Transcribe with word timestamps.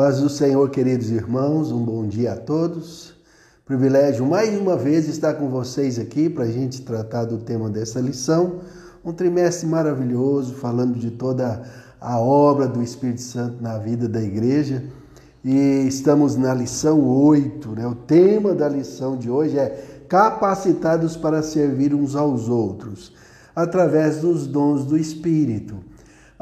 Paz 0.00 0.18
do 0.18 0.30
Senhor, 0.30 0.70
queridos 0.70 1.10
irmãos, 1.10 1.70
um 1.70 1.84
bom 1.84 2.06
dia 2.06 2.32
a 2.32 2.36
todos. 2.36 3.12
Privilégio 3.66 4.24
mais 4.24 4.58
uma 4.58 4.74
vez 4.74 5.06
estar 5.06 5.34
com 5.34 5.50
vocês 5.50 5.98
aqui 5.98 6.30
para 6.30 6.44
a 6.44 6.50
gente 6.50 6.80
tratar 6.80 7.26
do 7.26 7.36
tema 7.36 7.68
dessa 7.68 8.00
lição. 8.00 8.60
Um 9.04 9.12
trimestre 9.12 9.66
maravilhoso, 9.68 10.54
falando 10.54 10.98
de 10.98 11.10
toda 11.10 11.62
a 12.00 12.18
obra 12.18 12.66
do 12.66 12.82
Espírito 12.82 13.20
Santo 13.20 13.62
na 13.62 13.76
vida 13.76 14.08
da 14.08 14.22
igreja. 14.22 14.82
E 15.44 15.84
estamos 15.86 16.34
na 16.34 16.54
lição 16.54 17.06
8, 17.06 17.68
né? 17.72 17.86
O 17.86 17.94
tema 17.94 18.54
da 18.54 18.70
lição 18.70 19.18
de 19.18 19.28
hoje 19.28 19.58
é 19.58 20.06
capacitados 20.08 21.14
para 21.14 21.42
servir 21.42 21.94
uns 21.94 22.16
aos 22.16 22.48
outros, 22.48 23.12
através 23.54 24.22
dos 24.22 24.46
dons 24.46 24.82
do 24.82 24.96
Espírito. 24.96 25.89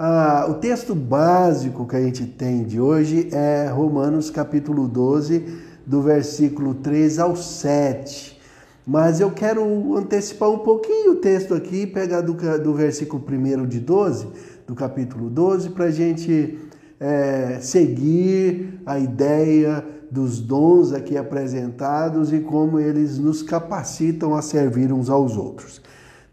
Ah, 0.00 0.46
o 0.48 0.54
texto 0.54 0.94
básico 0.94 1.84
que 1.84 1.96
a 1.96 2.00
gente 2.00 2.24
tem 2.24 2.62
de 2.62 2.80
hoje 2.80 3.30
é 3.32 3.66
Romanos 3.66 4.30
capítulo 4.30 4.86
12, 4.86 5.44
do 5.84 6.00
versículo 6.00 6.72
3 6.72 7.18
ao 7.18 7.34
7. 7.34 8.40
Mas 8.86 9.18
eu 9.18 9.32
quero 9.32 9.96
antecipar 9.96 10.50
um 10.50 10.58
pouquinho 10.58 11.14
o 11.14 11.16
texto 11.16 11.52
aqui, 11.52 11.84
pegar 11.84 12.20
do, 12.20 12.34
do 12.60 12.74
versículo 12.74 13.20
1 13.28 13.66
de 13.66 13.80
12, 13.80 14.28
do 14.68 14.74
capítulo 14.76 15.28
12, 15.28 15.70
para 15.70 15.86
a 15.86 15.90
gente 15.90 16.56
é, 17.00 17.58
seguir 17.60 18.80
a 18.86 19.00
ideia 19.00 19.84
dos 20.08 20.38
dons 20.38 20.92
aqui 20.92 21.16
apresentados 21.16 22.32
e 22.32 22.38
como 22.38 22.78
eles 22.78 23.18
nos 23.18 23.42
capacitam 23.42 24.36
a 24.36 24.42
servir 24.42 24.92
uns 24.92 25.10
aos 25.10 25.36
outros. 25.36 25.82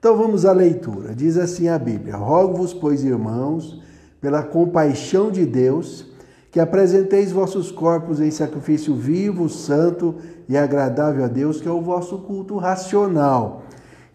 Então 0.06 0.16
vamos 0.16 0.46
à 0.46 0.52
leitura. 0.52 1.16
Diz 1.16 1.36
assim 1.36 1.68
a 1.68 1.80
Bíblia: 1.80 2.16
Rogo-vos, 2.16 2.76
pois, 2.76 3.04
irmãos, 3.04 3.82
pela 4.22 4.44
compaixão 4.44 5.32
de 5.32 5.48
Deus, 5.48 6.06
que 6.52 6.60
apresenteis 6.60 7.32
vossos 7.32 7.72
corpos 7.72 8.22
em 8.22 8.30
sacrifício 8.30 8.94
vivo, 8.94 9.50
santo 9.50 10.14
e 10.48 10.56
agradável 10.56 11.26
a 11.26 11.28
Deus, 11.28 11.60
que 11.60 11.68
é 11.68 11.72
o 11.72 11.82
vosso 11.82 12.20
culto 12.20 12.56
racional. 12.58 13.64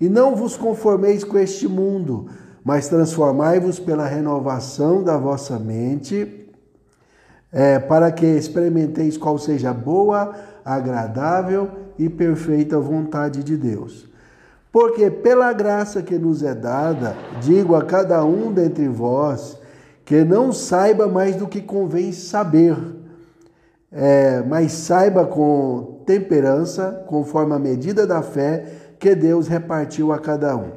E 0.00 0.08
não 0.08 0.36
vos 0.36 0.56
conformeis 0.56 1.24
com 1.24 1.36
este 1.36 1.66
mundo, 1.66 2.28
mas 2.62 2.88
transformai-vos 2.88 3.80
pela 3.80 4.06
renovação 4.06 5.02
da 5.02 5.16
vossa 5.16 5.58
mente, 5.58 6.48
é, 7.50 7.80
para 7.80 8.12
que 8.12 8.26
experimenteis 8.26 9.16
qual 9.16 9.36
seja 9.38 9.70
a 9.70 9.74
boa, 9.74 10.36
agradável 10.64 11.68
e 11.98 12.08
perfeita 12.08 12.78
vontade 12.78 13.42
de 13.42 13.56
Deus. 13.56 14.08
Porque 14.72 15.10
pela 15.10 15.52
graça 15.52 16.02
que 16.02 16.16
nos 16.16 16.42
é 16.42 16.54
dada, 16.54 17.16
digo 17.40 17.74
a 17.74 17.84
cada 17.84 18.24
um 18.24 18.52
dentre 18.52 18.86
vós, 18.88 19.58
que 20.04 20.24
não 20.24 20.52
saiba 20.52 21.08
mais 21.08 21.36
do 21.36 21.48
que 21.48 21.60
convém 21.60 22.12
saber, 22.12 22.76
é, 23.92 24.42
mas 24.42 24.72
saiba 24.72 25.26
com 25.26 26.02
temperança, 26.06 27.04
conforme 27.06 27.54
a 27.54 27.58
medida 27.58 28.06
da 28.06 28.22
fé 28.22 28.64
que 28.98 29.14
Deus 29.14 29.48
repartiu 29.48 30.12
a 30.12 30.18
cada 30.18 30.56
um. 30.56 30.70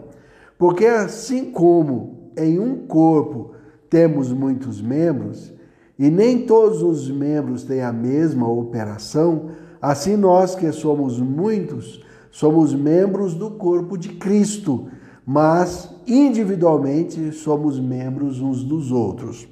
Porque 0.57 0.85
assim 0.85 1.51
como 1.51 2.31
em 2.35 2.59
um 2.59 2.87
corpo 2.87 3.53
temos 3.89 4.31
muitos 4.31 4.81
membros, 4.81 5.53
e 5.99 6.09
nem 6.09 6.47
todos 6.47 6.81
os 6.81 7.09
membros 7.11 7.63
têm 7.63 7.83
a 7.83 7.93
mesma 7.93 8.47
operação, 8.47 9.49
assim 9.79 10.15
nós 10.15 10.55
que 10.55 10.71
somos 10.71 11.19
muitos, 11.19 12.03
Somos 12.33 12.73
membros 12.73 13.35
do 13.35 13.51
corpo 13.51 13.95
de 13.95 14.09
Cristo, 14.09 14.87
mas 15.23 15.87
individualmente 16.07 17.31
somos 17.31 17.79
membros 17.79 18.41
uns 18.41 18.63
dos 18.63 18.91
outros. 18.91 19.47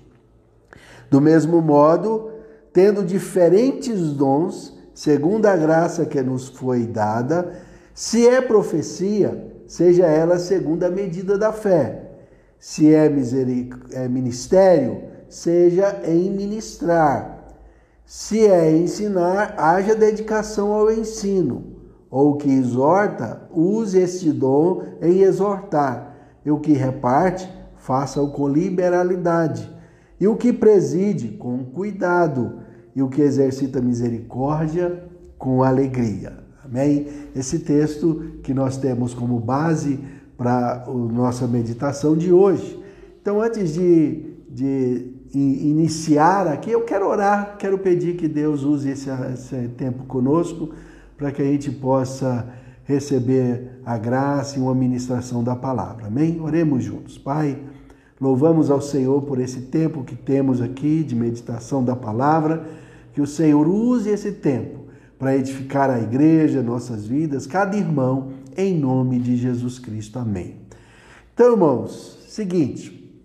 Do 1.08 1.22
mesmo 1.22 1.62
modo, 1.62 2.32
tendo 2.74 3.06
diferentes 3.06 4.14
dons, 4.14 4.76
segundo 4.96 5.46
a 5.46 5.56
graça 5.56 6.08
que 6.08 6.24
nos 6.24 6.48
foi 6.48 6.88
dada, 6.88 7.54
se 7.94 8.28
é 8.28 8.42
profecia, 8.42 9.54
seja 9.68 10.08
ela 10.08 10.40
segundo 10.40 10.84
a 10.84 10.90
medida 10.90 11.38
da 11.38 11.54
fé. 11.54 12.10
Se 12.58 12.92
é, 12.92 13.06
é 13.92 14.08
ministério, 14.08 15.04
seja 15.30 16.02
em 16.04 16.32
ministrar. 16.32 17.46
Se 18.08 18.44
é 18.48 18.76
ensinar, 18.76 19.54
haja 19.56 19.94
dedicação 19.94 20.74
ao 20.74 20.92
ensino 20.92 21.71
ou 22.12 22.36
que 22.36 22.52
exorta, 22.52 23.48
use 23.50 23.98
este 23.98 24.30
dom 24.34 24.84
em 25.02 25.22
exortar, 25.22 26.14
e 26.46 26.52
o 26.52 26.60
que 26.60 26.74
reparte, 26.74 27.50
faça-o 27.78 28.32
com 28.32 28.50
liberalidade, 28.50 29.72
e 30.20 30.28
o 30.28 30.36
que 30.36 30.52
preside, 30.52 31.30
com 31.30 31.64
cuidado, 31.64 32.60
e 32.94 33.02
o 33.02 33.08
que 33.08 33.22
exercita 33.22 33.82
misericórdia, 33.82 35.04
com 35.38 35.64
alegria. 35.64 36.34
Amém? 36.64 37.08
Esse 37.34 37.60
texto 37.60 38.40
que 38.44 38.54
nós 38.54 38.76
temos 38.76 39.14
como 39.14 39.40
base 39.40 40.00
para 40.38 40.84
a 40.86 40.92
nossa 40.92 41.48
meditação 41.48 42.16
de 42.16 42.32
hoje. 42.32 42.80
Então, 43.22 43.42
antes 43.42 43.74
de, 43.74 44.36
de 44.50 45.12
iniciar 45.34 46.48
aqui, 46.48 46.72
eu 46.72 46.82
quero 46.82 47.08
orar, 47.08 47.56
quero 47.58 47.78
pedir 47.78 48.18
que 48.18 48.28
Deus 48.28 48.64
use 48.64 48.90
esse, 48.90 49.10
esse 49.34 49.70
tempo 49.70 50.04
conosco 50.04 50.70
para 51.22 51.32
que 51.32 51.40
a 51.40 51.46
gente 51.46 51.70
possa 51.70 52.52
receber 52.84 53.80
a 53.86 53.96
graça 53.96 54.58
e 54.58 54.60
uma 54.60 54.74
ministração 54.74 55.44
da 55.44 55.56
palavra. 55.56 56.08
Amém? 56.08 56.42
Oremos 56.42 56.84
juntos. 56.84 57.16
Pai, 57.16 57.62
louvamos 58.20 58.72
ao 58.72 58.82
Senhor 58.82 59.22
por 59.22 59.40
esse 59.40 59.62
tempo 59.62 60.04
que 60.04 60.16
temos 60.16 60.60
aqui 60.60 61.04
de 61.04 61.16
meditação 61.16 61.86
da 61.86 61.96
palavra, 61.96 62.66
que 63.14 63.22
o 63.22 63.28
Senhor 63.28 63.68
use 63.68 64.10
esse 64.10 64.32
tempo 64.32 64.86
para 65.20 65.38
edificar 65.38 65.92
a 65.92 66.00
igreja, 66.00 66.64
nossas 66.64 67.06
vidas, 67.06 67.46
cada 67.46 67.78
irmão, 67.78 68.32
em 68.58 68.76
nome 68.76 69.20
de 69.20 69.38
Jesus 69.38 69.78
Cristo. 69.78 70.18
Amém. 70.18 70.56
Então, 71.36 71.52
irmãos, 71.52 72.26
seguinte, 72.30 73.16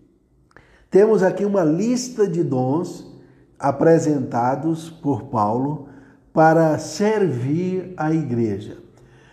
temos 0.90 1.22
aqui 1.22 1.46
uma 1.46 1.64
lista 1.64 2.28
de 2.28 2.44
dons 2.44 3.10
apresentados 3.58 4.90
por 4.90 5.22
Paulo 5.28 5.95
para 6.36 6.76
servir 6.76 7.94
a 7.96 8.12
igreja. 8.12 8.76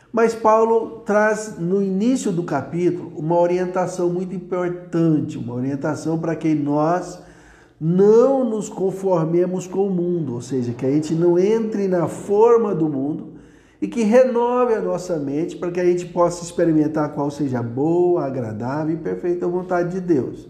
Mas 0.09 0.33
Paulo 0.33 1.01
traz 1.05 1.57
no 1.59 1.83
início 1.83 2.31
do 2.31 2.43
capítulo 2.43 3.11
uma 3.17 3.37
orientação 3.37 4.09
muito 4.09 4.33
importante, 4.33 5.37
uma 5.37 5.53
orientação 5.53 6.17
para 6.17 6.33
que 6.33 6.55
nós 6.55 7.19
não 7.77 8.49
nos 8.49 8.69
conformemos 8.69 9.67
com 9.67 9.85
o 9.85 9.89
mundo, 9.89 10.35
ou 10.35 10.41
seja, 10.41 10.71
que 10.71 10.85
a 10.85 10.91
gente 10.91 11.13
não 11.13 11.37
entre 11.37 11.89
na 11.89 12.07
forma 12.07 12.73
do 12.73 12.87
mundo 12.87 13.33
e 13.81 13.87
que 13.89 14.03
renove 14.03 14.73
a 14.73 14.81
nossa 14.81 15.17
mente 15.17 15.57
para 15.57 15.71
que 15.71 15.81
a 15.81 15.85
gente 15.85 16.05
possa 16.05 16.41
experimentar 16.41 17.11
qual 17.11 17.29
seja 17.29 17.59
a 17.59 17.63
boa, 17.63 18.23
agradável 18.23 18.95
e 18.95 18.97
perfeita 18.97 19.45
vontade 19.45 19.91
de 19.91 19.99
Deus. 19.99 20.47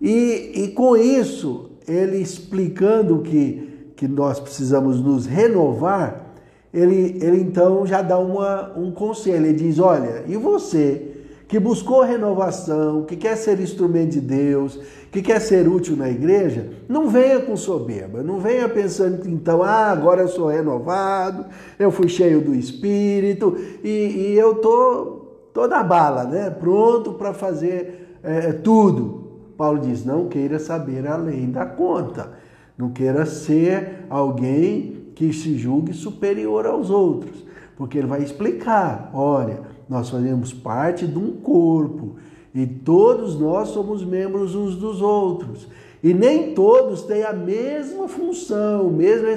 E, 0.00 0.52
e 0.54 0.68
com 0.68 0.96
isso, 0.96 1.72
ele 1.84 2.18
explicando 2.18 3.22
que 3.22 3.67
que 3.98 4.06
nós 4.06 4.38
precisamos 4.38 5.00
nos 5.00 5.26
renovar, 5.26 6.24
ele, 6.72 7.18
ele 7.20 7.40
então 7.40 7.84
já 7.84 8.00
dá 8.00 8.16
uma, 8.16 8.72
um 8.78 8.92
conselho. 8.92 9.44
Ele 9.44 9.52
diz: 9.52 9.80
Olha, 9.80 10.22
e 10.28 10.36
você 10.36 11.16
que 11.48 11.58
buscou 11.58 12.02
renovação, 12.02 13.02
que 13.02 13.16
quer 13.16 13.36
ser 13.36 13.58
instrumento 13.58 14.12
de 14.12 14.20
Deus, 14.20 14.78
que 15.10 15.20
quer 15.20 15.40
ser 15.40 15.66
útil 15.66 15.96
na 15.96 16.08
igreja, 16.08 16.70
não 16.88 17.08
venha 17.08 17.40
com 17.40 17.56
soberba, 17.56 18.22
não 18.22 18.38
venha 18.38 18.68
pensando 18.68 19.28
então, 19.28 19.64
ah, 19.64 19.90
agora 19.90 20.20
eu 20.20 20.28
sou 20.28 20.46
renovado, 20.46 21.46
eu 21.76 21.90
fui 21.90 22.06
cheio 22.06 22.40
do 22.40 22.54
Espírito 22.54 23.56
e, 23.82 23.88
e 23.88 24.38
eu 24.38 24.56
tô 24.56 25.26
toda 25.52 25.82
bala, 25.82 26.22
né? 26.22 26.50
Pronto 26.50 27.14
para 27.14 27.34
fazer 27.34 28.16
é, 28.22 28.52
tudo. 28.52 29.26
Paulo 29.56 29.80
diz: 29.80 30.04
não 30.04 30.28
queira 30.28 30.60
saber 30.60 31.04
além 31.08 31.50
da 31.50 31.66
conta. 31.66 32.46
Não 32.78 32.90
queira 32.90 33.26
ser 33.26 34.06
alguém 34.08 35.08
que 35.16 35.32
se 35.32 35.58
julgue 35.58 35.92
superior 35.92 36.64
aos 36.64 36.88
outros, 36.90 37.44
porque 37.76 37.98
ele 37.98 38.06
vai 38.06 38.22
explicar: 38.22 39.10
olha, 39.12 39.62
nós 39.88 40.08
fazemos 40.08 40.52
parte 40.52 41.04
de 41.04 41.18
um 41.18 41.32
corpo 41.32 42.14
e 42.54 42.64
todos 42.64 43.38
nós 43.38 43.70
somos 43.70 44.04
membros 44.04 44.54
uns 44.54 44.76
dos 44.76 45.02
outros. 45.02 45.66
E 46.00 46.14
nem 46.14 46.54
todos 46.54 47.02
têm 47.02 47.24
a 47.24 47.32
mesma 47.32 48.06
função, 48.06 48.88
mesma 48.88 49.30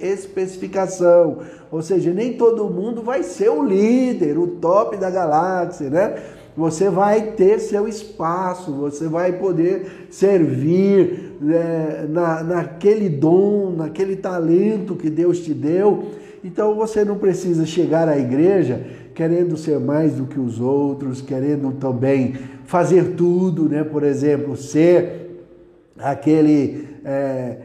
especificação. 0.00 1.40
Ou 1.70 1.82
seja, 1.82 2.10
nem 2.10 2.32
todo 2.32 2.70
mundo 2.70 3.02
vai 3.02 3.22
ser 3.22 3.50
o 3.50 3.62
líder, 3.62 4.38
o 4.38 4.46
top 4.46 4.96
da 4.96 5.10
galáxia, 5.10 5.90
né? 5.90 6.14
Você 6.56 6.90
vai 6.90 7.32
ter 7.32 7.58
seu 7.60 7.86
espaço, 7.86 8.72
você 8.72 9.08
vai 9.08 9.32
poder 9.32 10.08
servir 10.10 11.34
é, 11.48 12.06
na, 12.08 12.42
naquele 12.42 13.08
dom, 13.08 13.72
naquele 13.76 14.16
talento 14.16 14.96
que 14.96 15.08
Deus 15.08 15.40
te 15.40 15.54
deu. 15.54 16.06
Então 16.42 16.74
você 16.74 17.04
não 17.04 17.18
precisa 17.18 17.64
chegar 17.64 18.08
à 18.08 18.18
igreja 18.18 18.84
querendo 19.14 19.56
ser 19.56 19.78
mais 19.78 20.14
do 20.14 20.24
que 20.24 20.40
os 20.40 20.60
outros, 20.60 21.20
querendo 21.20 21.72
também 21.72 22.34
fazer 22.64 23.14
tudo, 23.16 23.68
né? 23.68 23.84
Por 23.84 24.02
exemplo, 24.02 24.56
ser 24.56 25.42
aquele 25.98 26.88
é, 27.04 27.56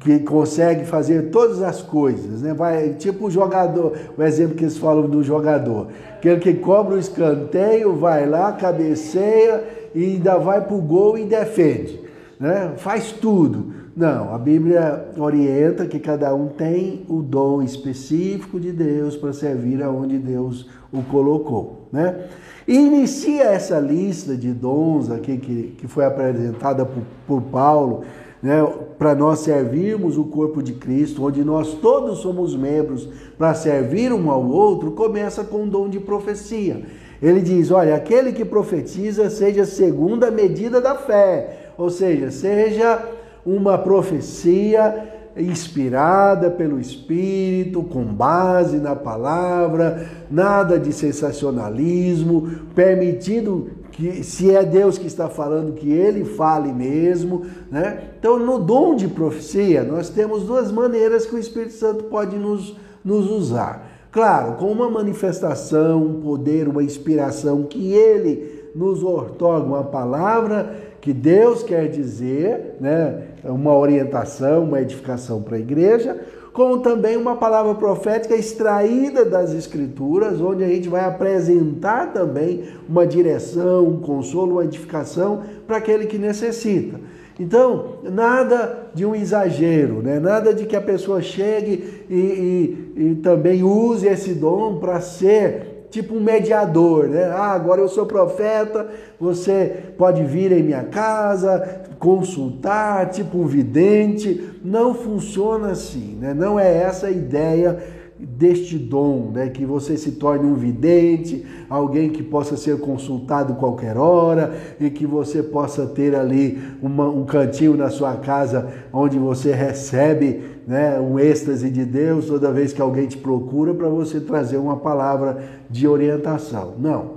que 0.00 0.20
consegue 0.20 0.84
fazer 0.84 1.30
todas 1.30 1.60
as 1.60 1.82
coisas, 1.82 2.42
né? 2.42 2.54
Vai, 2.54 2.90
tipo 2.90 3.26
o 3.26 3.30
jogador, 3.30 3.92
o 4.16 4.22
exemplo 4.22 4.54
que 4.54 4.64
eles 4.64 4.78
falam 4.78 5.08
do 5.08 5.22
jogador, 5.22 5.88
aquele 6.16 6.38
que 6.38 6.54
cobra 6.54 6.94
o 6.94 6.98
escanteio, 6.98 7.96
vai 7.96 8.28
lá, 8.28 8.52
cabeceia 8.52 9.64
e 9.94 10.04
ainda 10.04 10.38
vai 10.38 10.60
para 10.60 10.76
o 10.76 10.80
gol 10.80 11.18
e 11.18 11.24
defende, 11.24 12.00
né? 12.38 12.74
Faz 12.76 13.10
tudo. 13.10 13.84
Não, 13.96 14.34
a 14.34 14.38
Bíblia 14.38 15.06
orienta 15.16 15.86
que 15.86 16.00
cada 16.00 16.34
um 16.34 16.48
tem 16.48 17.04
o 17.08 17.22
dom 17.22 17.62
específico 17.62 18.58
de 18.58 18.72
Deus 18.72 19.16
para 19.16 19.32
servir 19.32 19.82
aonde 19.82 20.18
Deus 20.18 20.68
o 20.92 21.02
colocou, 21.02 21.88
né? 21.92 22.26
E 22.66 22.76
inicia 22.76 23.44
essa 23.44 23.78
lista 23.78 24.36
de 24.36 24.52
dons 24.52 25.10
aqui 25.10 25.36
que, 25.36 25.74
que 25.78 25.86
foi 25.86 26.04
apresentada 26.04 26.84
por, 26.84 27.02
por 27.26 27.42
Paulo 27.42 28.04
né, 28.44 28.62
para 28.98 29.14
nós 29.14 29.40
servirmos 29.40 30.16
o 30.16 30.24
corpo 30.24 30.62
de 30.62 30.72
Cristo, 30.74 31.24
onde 31.24 31.44
nós 31.44 31.74
todos 31.74 32.18
somos 32.18 32.54
membros 32.54 33.08
para 33.36 33.54
servir 33.54 34.12
um 34.12 34.30
ao 34.30 34.46
outro, 34.46 34.92
começa 34.92 35.42
com 35.42 35.64
o 35.64 35.66
dom 35.66 35.88
de 35.88 36.00
profecia. 36.00 36.82
Ele 37.22 37.40
diz: 37.40 37.70
olha, 37.70 37.94
aquele 37.94 38.32
que 38.32 38.44
profetiza 38.44 39.30
seja 39.30 39.64
segundo 39.64 40.24
a 40.24 40.30
medida 40.30 40.80
da 40.80 40.94
fé, 40.94 41.70
ou 41.76 41.90
seja, 41.90 42.30
seja 42.30 43.02
uma 43.44 43.76
profecia 43.78 45.12
inspirada 45.36 46.50
pelo 46.50 46.78
Espírito, 46.78 47.82
com 47.82 48.04
base 48.04 48.76
na 48.76 48.94
palavra, 48.94 50.06
nada 50.30 50.78
de 50.78 50.92
sensacionalismo, 50.92 52.50
permitindo 52.74 53.70
que 53.94 54.24
se 54.24 54.50
é 54.50 54.64
Deus 54.64 54.98
que 54.98 55.06
está 55.06 55.28
falando, 55.28 55.74
que 55.74 55.90
ele 55.90 56.24
fale 56.24 56.72
mesmo, 56.72 57.46
né? 57.70 58.10
Então, 58.18 58.40
no 58.40 58.58
dom 58.58 58.96
de 58.96 59.06
profecia, 59.06 59.84
nós 59.84 60.08
temos 60.08 60.42
duas 60.42 60.72
maneiras 60.72 61.24
que 61.24 61.36
o 61.36 61.38
Espírito 61.38 61.74
Santo 61.74 62.04
pode 62.04 62.36
nos, 62.36 62.76
nos 63.04 63.30
usar. 63.30 63.88
Claro, 64.10 64.54
com 64.54 64.70
uma 64.70 64.90
manifestação, 64.90 66.02
um 66.02 66.20
poder, 66.20 66.68
uma 66.68 66.82
inspiração 66.82 67.62
que 67.62 67.92
ele 67.92 68.70
nos 68.74 69.04
otorga 69.04 69.66
uma 69.66 69.84
palavra 69.84 70.74
que 71.00 71.12
Deus 71.12 71.62
quer 71.62 71.88
dizer, 71.88 72.76
né? 72.80 73.28
Uma 73.44 73.76
orientação, 73.76 74.64
uma 74.64 74.80
edificação 74.80 75.40
para 75.40 75.56
a 75.56 75.60
igreja, 75.60 76.18
como 76.54 76.78
também 76.78 77.16
uma 77.16 77.34
palavra 77.34 77.74
profética 77.74 78.36
extraída 78.36 79.24
das 79.24 79.52
Escrituras, 79.52 80.40
onde 80.40 80.62
a 80.62 80.68
gente 80.68 80.88
vai 80.88 81.04
apresentar 81.04 82.12
também 82.12 82.62
uma 82.88 83.04
direção, 83.04 83.88
um 83.88 83.98
consolo, 83.98 84.52
uma 84.52 84.64
edificação 84.64 85.42
para 85.66 85.78
aquele 85.78 86.06
que 86.06 86.16
necessita. 86.16 87.00
Então, 87.40 87.96
nada 88.04 88.86
de 88.94 89.04
um 89.04 89.16
exagero, 89.16 90.00
né? 90.00 90.20
nada 90.20 90.54
de 90.54 90.64
que 90.64 90.76
a 90.76 90.80
pessoa 90.80 91.20
chegue 91.20 92.04
e, 92.08 92.14
e, 92.14 92.94
e 92.96 93.14
também 93.16 93.64
use 93.64 94.06
esse 94.06 94.32
dom 94.32 94.78
para 94.78 95.00
ser 95.00 95.74
tipo 95.90 96.14
um 96.14 96.20
mediador, 96.20 97.08
né? 97.08 97.24
Ah, 97.26 97.52
agora 97.52 97.80
eu 97.80 97.86
sou 97.86 98.04
profeta, 98.04 98.88
você 99.18 99.94
pode 99.96 100.24
vir 100.24 100.50
em 100.50 100.60
minha 100.60 100.82
casa, 100.82 101.84
consultar, 102.04 103.08
tipo 103.08 103.38
um 103.38 103.46
vidente. 103.46 104.60
Não 104.62 104.94
funciona 104.94 105.70
assim, 105.70 106.18
né? 106.20 106.34
Não 106.34 106.60
é 106.60 106.76
essa 106.76 107.06
a 107.06 107.10
ideia 107.10 107.82
deste 108.18 108.78
dom, 108.78 109.30
né? 109.32 109.48
que 109.48 109.64
você 109.64 109.96
se 109.96 110.12
torne 110.12 110.46
um 110.46 110.54
vidente, 110.54 111.44
alguém 111.68 112.10
que 112.10 112.22
possa 112.22 112.56
ser 112.56 112.78
consultado 112.78 113.54
qualquer 113.54 113.96
hora 113.96 114.54
e 114.78 114.88
que 114.88 115.04
você 115.04 115.42
possa 115.42 115.86
ter 115.86 116.14
ali 116.14 116.62
uma, 116.80 117.08
um 117.08 117.24
cantinho 117.24 117.76
na 117.76 117.90
sua 117.90 118.14
casa 118.14 118.68
onde 118.92 119.18
você 119.18 119.52
recebe 119.52 120.42
né, 120.66 120.98
um 121.00 121.18
êxtase 121.18 121.68
de 121.70 121.84
Deus 121.84 122.26
toda 122.26 122.52
vez 122.52 122.72
que 122.72 122.80
alguém 122.80 123.06
te 123.06 123.18
procura 123.18 123.74
para 123.74 123.88
você 123.88 124.20
trazer 124.20 124.58
uma 124.58 124.76
palavra 124.76 125.42
de 125.68 125.88
orientação. 125.88 126.74
Não. 126.78 127.13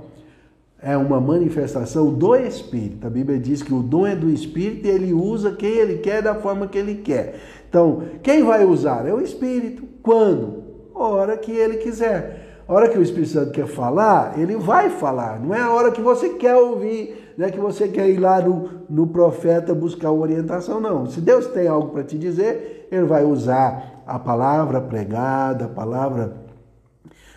É 0.82 0.96
uma 0.96 1.20
manifestação 1.20 2.14
do 2.14 2.36
Espírito. 2.36 3.08
A 3.08 3.10
Bíblia 3.10 3.40
diz 3.40 3.64
que 3.64 3.74
o 3.74 3.82
dom 3.82 4.06
é 4.06 4.16
do 4.16 4.30
Espírito 4.30 4.88
e 4.88 4.92
ele 4.92 5.12
usa 5.12 5.52
quem 5.52 5.72
ele 5.72 5.98
quer 5.98 6.22
da 6.22 6.36
forma 6.36 6.68
que 6.68 6.78
ele 6.78 6.96
quer. 6.96 7.40
Então, 7.68 8.04
quem 8.22 8.44
vai 8.44 8.64
usar? 8.64 9.08
É 9.08 9.14
o 9.14 9.20
Espírito. 9.20 9.84
Quando? 10.04 10.64
A 10.96 11.08
hora 11.08 11.38
que 11.38 11.52
ele 11.52 11.78
quiser. 11.78 12.48
A 12.68 12.74
hora 12.74 12.90
que 12.90 12.98
o 12.98 13.02
Espírito 13.02 13.32
Santo 13.32 13.52
quer 13.52 13.66
falar, 13.66 14.38
ele 14.38 14.58
vai 14.58 14.90
falar. 14.90 15.40
Não 15.40 15.56
é 15.56 15.62
a 15.62 15.72
hora 15.72 15.92
que 15.92 16.02
você 16.02 16.30
quer 16.30 16.56
ouvir, 16.56 17.34
não 17.38 17.46
é 17.48 17.52
que 17.52 17.60
você 17.60 17.88
quer 17.88 18.10
ir 18.10 18.18
lá 18.18 18.42
no, 18.42 18.70
no 18.90 19.08
profeta 19.08 19.74
buscar 19.74 20.12
orientação, 20.12 20.82
não. 20.82 21.06
Se 21.06 21.22
Deus 21.22 21.48
tem 21.48 21.68
algo 21.68 21.90
para 21.90 22.04
te 22.04 22.18
dizer, 22.18 22.88
ele 22.92 23.06
vai 23.06 23.24
usar 23.24 24.04
a 24.06 24.20
palavra 24.20 24.82
pregada, 24.82 25.66
a 25.66 25.70
palavra, 25.70 26.34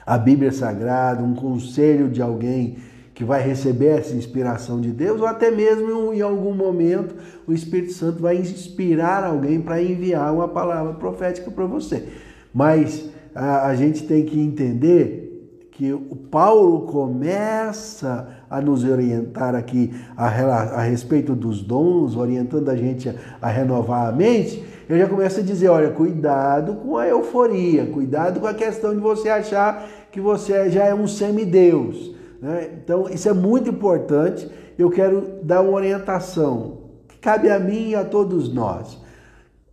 a 0.04 0.18
Bíblia 0.18 0.50
Sagrada, 0.50 1.22
um 1.22 1.34
conselho 1.34 2.08
de 2.08 2.20
alguém 2.20 2.78
que 3.20 3.24
vai 3.26 3.42
receber 3.42 3.98
essa 3.98 4.14
inspiração 4.14 4.80
de 4.80 4.92
Deus, 4.92 5.20
ou 5.20 5.26
até 5.26 5.50
mesmo 5.50 6.10
em 6.10 6.22
algum 6.22 6.54
momento 6.54 7.14
o 7.46 7.52
Espírito 7.52 7.92
Santo 7.92 8.22
vai 8.22 8.38
inspirar 8.38 9.22
alguém 9.22 9.60
para 9.60 9.82
enviar 9.82 10.32
uma 10.32 10.48
palavra 10.48 10.94
profética 10.94 11.50
para 11.50 11.66
você. 11.66 12.08
Mas 12.50 13.10
a, 13.34 13.66
a 13.66 13.74
gente 13.74 14.04
tem 14.04 14.24
que 14.24 14.40
entender 14.40 15.68
que 15.70 15.92
o 15.92 16.16
Paulo 16.16 16.86
começa 16.86 18.26
a 18.48 18.58
nos 18.58 18.84
orientar 18.84 19.54
aqui 19.54 19.92
a, 20.16 20.24
a, 20.24 20.80
respeito 20.80 21.34
dos 21.34 21.60
dons, 21.60 22.16
orientando 22.16 22.70
a 22.70 22.76
gente 22.76 23.10
a, 23.10 23.14
a 23.42 23.48
renovar 23.50 24.08
a 24.08 24.12
mente, 24.12 24.64
ele 24.88 24.98
já 24.98 25.06
começa 25.06 25.42
a 25.42 25.44
dizer, 25.44 25.68
olha, 25.68 25.90
cuidado 25.90 26.76
com 26.76 26.96
a 26.96 27.06
euforia, 27.06 27.84
cuidado 27.84 28.40
com 28.40 28.46
a 28.46 28.54
questão 28.54 28.94
de 28.94 29.00
você 29.00 29.28
achar 29.28 29.86
que 30.10 30.22
você 30.22 30.70
já 30.70 30.86
é 30.86 30.94
um 30.94 31.06
semideus. 31.06 32.18
Né? 32.40 32.70
Então, 32.82 33.08
isso 33.08 33.28
é 33.28 33.32
muito 33.32 33.70
importante. 33.70 34.50
Eu 34.78 34.90
quero 34.90 35.40
dar 35.42 35.60
uma 35.60 35.72
orientação 35.72 36.78
que 37.08 37.18
cabe 37.18 37.50
a 37.50 37.58
mim 37.58 37.90
e 37.90 37.94
a 37.94 38.04
todos 38.04 38.52
nós. 38.52 38.98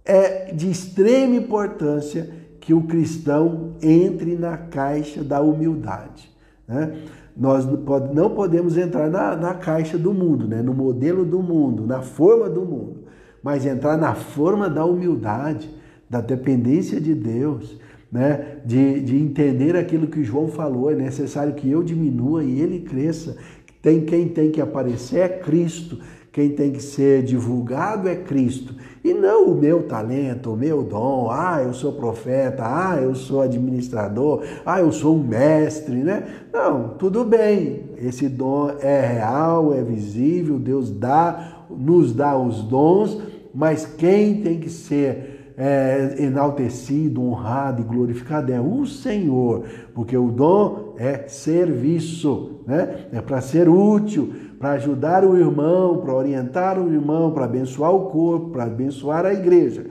É 0.03 0.53
de 0.53 0.69
extrema 0.69 1.35
importância 1.35 2.29
que 2.59 2.73
o 2.73 2.83
cristão 2.83 3.75
entre 3.81 4.35
na 4.35 4.57
caixa 4.57 5.23
da 5.23 5.39
humildade. 5.41 6.29
Né? 6.67 6.97
Nós 7.35 7.65
não 8.13 8.31
podemos 8.31 8.77
entrar 8.77 9.09
na, 9.09 9.35
na 9.35 9.53
caixa 9.53 9.97
do 9.97 10.13
mundo, 10.13 10.47
né? 10.47 10.61
no 10.61 10.73
modelo 10.73 11.23
do 11.23 11.41
mundo, 11.41 11.85
na 11.85 12.01
forma 12.01 12.49
do 12.49 12.61
mundo, 12.61 13.05
mas 13.41 13.65
entrar 13.65 13.97
na 13.97 14.15
forma 14.15 14.69
da 14.69 14.83
humildade, 14.83 15.69
da 16.09 16.19
dependência 16.19 16.99
de 16.99 17.13
Deus, 17.13 17.77
né? 18.11 18.59
de, 18.65 19.01
de 19.01 19.15
entender 19.15 19.75
aquilo 19.75 20.07
que 20.07 20.23
João 20.23 20.47
falou. 20.47 20.91
É 20.91 20.95
necessário 20.95 21.53
que 21.53 21.69
eu 21.69 21.83
diminua 21.83 22.43
e 22.43 22.61
ele 22.61 22.79
cresça. 22.79 23.37
Tem 23.81 24.01
quem 24.01 24.27
tem 24.27 24.51
que 24.51 24.59
aparecer 24.59 25.19
é 25.19 25.29
Cristo, 25.29 25.99
quem 26.31 26.49
tem 26.49 26.71
que 26.71 26.81
ser 26.81 27.23
divulgado 27.23 28.07
é 28.07 28.15
Cristo. 28.15 28.75
E 29.03 29.13
não 29.13 29.47
o 29.47 29.55
meu 29.55 29.83
talento, 29.83 30.51
o 30.51 30.57
meu 30.57 30.83
dom, 30.83 31.29
ah, 31.31 31.61
eu 31.63 31.73
sou 31.73 31.93
profeta, 31.93 32.63
ah, 32.63 32.99
eu 33.01 33.15
sou 33.15 33.41
administrador, 33.41 34.43
ah, 34.65 34.79
eu 34.79 34.91
sou 34.91 35.15
um 35.15 35.23
mestre, 35.23 35.95
né? 35.95 36.27
Não, 36.51 36.89
tudo 36.89 37.23
bem, 37.23 37.85
esse 37.97 38.27
dom 38.27 38.69
é 38.81 38.99
real, 38.99 39.73
é 39.73 39.81
visível, 39.81 40.59
Deus 40.59 40.91
dá, 40.91 41.65
nos 41.69 42.13
dá 42.13 42.37
os 42.37 42.61
dons, 42.61 43.21
mas 43.53 43.85
quem 43.85 44.41
tem 44.41 44.59
que 44.59 44.69
ser 44.69 45.36
é, 45.57 46.15
enaltecido, 46.19 47.21
honrado 47.21 47.81
e 47.81 47.85
glorificado 47.85 48.53
é 48.53 48.61
o 48.61 48.85
Senhor, 48.85 49.63
porque 49.93 50.15
o 50.15 50.29
dom 50.29 50.93
é 50.97 51.27
serviço, 51.27 52.61
né? 52.67 53.07
É 53.11 53.19
para 53.19 53.41
ser 53.41 53.67
útil 53.67 54.33
para 54.59 54.71
ajudar 54.71 55.23
o 55.23 55.37
irmão, 55.37 55.97
para 55.97 56.13
orientar 56.13 56.79
o 56.79 56.91
irmão, 56.91 57.31
para 57.31 57.45
abençoar 57.45 57.93
o 57.93 58.09
corpo, 58.09 58.49
para 58.49 58.63
abençoar 58.63 59.25
a 59.25 59.33
igreja. 59.33 59.85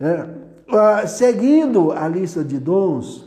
É, 0.00 1.06
seguindo 1.06 1.90
a 1.90 2.06
lista 2.06 2.44
de 2.44 2.58
dons, 2.58 3.26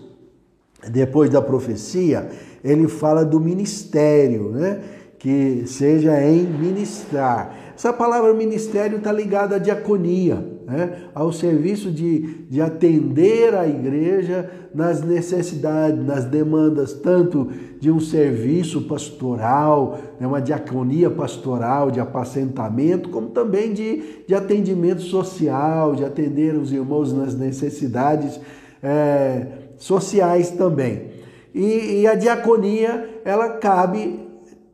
depois 0.89 1.29
da 1.29 1.41
profecia, 1.41 2.29
ele 2.63 2.87
fala 2.87 3.25
do 3.25 3.39
ministério, 3.39 4.49
né? 4.49 4.81
que 5.19 5.63
seja 5.67 6.19
em 6.23 6.43
ministrar. 6.43 7.55
Essa 7.75 7.93
palavra 7.93 8.33
ministério 8.33 8.97
está 8.97 9.11
ligada 9.11 9.57
à 9.57 9.59
diaconia, 9.59 10.43
né? 10.65 11.03
ao 11.13 11.31
serviço 11.31 11.91
de, 11.91 12.45
de 12.49 12.61
atender 12.61 13.53
a 13.53 13.67
igreja 13.67 14.49
nas 14.73 15.01
necessidades, 15.01 16.05
nas 16.05 16.25
demandas, 16.25 16.93
tanto 16.93 17.49
de 17.79 17.91
um 17.91 17.99
serviço 17.99 18.83
pastoral, 18.83 19.99
né? 20.19 20.25
uma 20.25 20.41
diaconia 20.41 21.09
pastoral, 21.09 21.91
de 21.91 21.99
apacentamento, 21.99 23.09
como 23.09 23.29
também 23.29 23.73
de, 23.73 24.23
de 24.27 24.33
atendimento 24.33 25.01
social, 25.01 25.95
de 25.95 26.05
atender 26.05 26.55
os 26.55 26.71
irmãos 26.71 27.11
nas 27.11 27.35
necessidades 27.35 28.39
é, 28.81 29.47
sociais 29.77 30.51
também. 30.51 31.11
E, 31.53 32.01
e 32.01 32.07
a 32.07 32.15
diaconia, 32.15 33.21
ela 33.25 33.49
cabe 33.49 34.19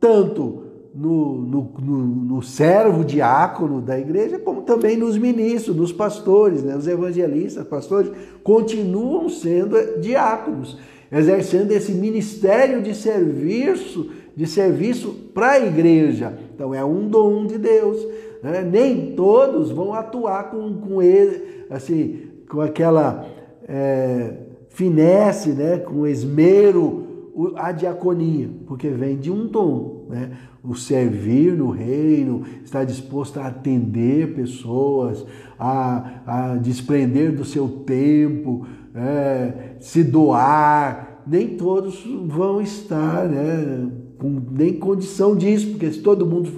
tanto 0.00 0.67
no, 0.98 1.38
no, 1.38 1.72
no, 1.80 1.98
no 2.06 2.42
servo 2.42 3.04
diácono 3.04 3.80
da 3.80 3.96
igreja, 3.96 4.36
como 4.36 4.62
também 4.62 4.96
nos 4.96 5.16
ministros, 5.16 5.76
nos 5.76 5.92
pastores, 5.92 6.64
né? 6.64 6.76
os 6.76 6.88
evangelistas, 6.88 7.64
pastores, 7.68 8.10
continuam 8.42 9.28
sendo 9.28 10.00
diáconos, 10.00 10.76
exercendo 11.10 11.70
esse 11.70 11.92
ministério 11.92 12.82
de 12.82 12.96
serviço, 12.96 14.10
de 14.34 14.44
serviço 14.44 15.14
para 15.32 15.52
a 15.52 15.60
igreja. 15.60 16.36
Então 16.52 16.74
é 16.74 16.84
um 16.84 17.08
dom 17.08 17.46
de 17.46 17.58
Deus. 17.58 18.04
Né? 18.42 18.68
Nem 18.68 19.12
todos 19.14 19.70
vão 19.70 19.94
atuar 19.94 20.50
com, 20.50 20.74
com 20.74 21.00
ele, 21.00 21.64
assim, 21.70 22.22
com 22.50 22.60
aquela 22.60 23.24
é, 23.68 24.32
finesse, 24.70 25.50
né? 25.50 25.78
com 25.78 26.04
esmero 26.08 27.06
a 27.54 27.70
diaconia, 27.70 28.50
porque 28.66 28.88
vem 28.88 29.16
de 29.16 29.30
um 29.30 29.46
dom, 29.46 29.97
né? 30.08 30.30
O 30.62 30.74
servir 30.74 31.52
no 31.52 31.70
reino, 31.70 32.42
estar 32.64 32.84
disposto 32.84 33.38
a 33.38 33.46
atender 33.46 34.34
pessoas, 34.34 35.24
a, 35.58 36.22
a 36.26 36.56
desprender 36.56 37.32
do 37.32 37.44
seu 37.44 37.68
tempo, 37.68 38.66
é, 38.94 39.76
se 39.80 40.02
doar. 40.02 41.22
Nem 41.26 41.56
todos 41.56 42.04
vão 42.26 42.60
estar, 42.60 43.28
né? 43.28 43.88
Com 44.18 44.40
nem 44.50 44.72
condição 44.72 45.36
disso, 45.36 45.70
porque 45.70 45.92
se 45.92 46.00
todo 46.00 46.26
mundo, 46.26 46.50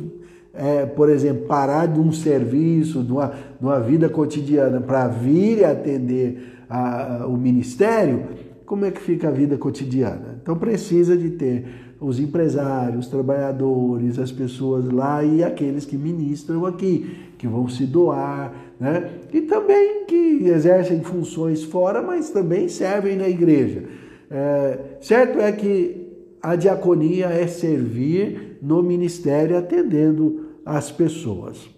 é, 0.54 0.86
por 0.86 1.10
exemplo, 1.10 1.46
parar 1.46 1.86
de 1.86 2.00
um 2.00 2.12
serviço, 2.12 3.02
de 3.02 3.12
uma, 3.12 3.26
de 3.26 3.64
uma 3.66 3.80
vida 3.80 4.08
cotidiana 4.08 4.80
para 4.80 5.08
vir 5.08 5.58
e 5.58 5.64
atender 5.64 6.64
a, 6.68 7.22
a, 7.22 7.26
o 7.26 7.36
ministério, 7.36 8.24
como 8.64 8.84
é 8.84 8.90
que 8.92 9.00
fica 9.00 9.28
a 9.28 9.32
vida 9.32 9.58
cotidiana? 9.58 10.38
Então 10.40 10.56
precisa 10.56 11.16
de 11.16 11.30
ter 11.30 11.89
os 12.00 12.18
empresários, 12.18 13.04
os 13.04 13.10
trabalhadores, 13.10 14.18
as 14.18 14.32
pessoas 14.32 14.90
lá 14.90 15.22
e 15.22 15.44
aqueles 15.44 15.84
que 15.84 15.98
ministram 15.98 16.64
aqui, 16.64 17.14
que 17.36 17.46
vão 17.46 17.68
se 17.68 17.84
doar, 17.84 18.54
né? 18.80 19.10
E 19.32 19.42
também 19.42 20.06
que 20.06 20.44
exercem 20.46 21.02
funções 21.02 21.62
fora, 21.62 22.00
mas 22.00 22.30
também 22.30 22.68
servem 22.68 23.16
na 23.16 23.28
igreja. 23.28 23.84
É, 24.30 24.78
certo 25.00 25.38
é 25.38 25.52
que 25.52 26.08
a 26.42 26.56
diaconia 26.56 27.26
é 27.26 27.46
servir 27.46 28.58
no 28.62 28.82
ministério 28.82 29.58
atendendo 29.58 30.46
as 30.64 30.90
pessoas. 30.90 31.68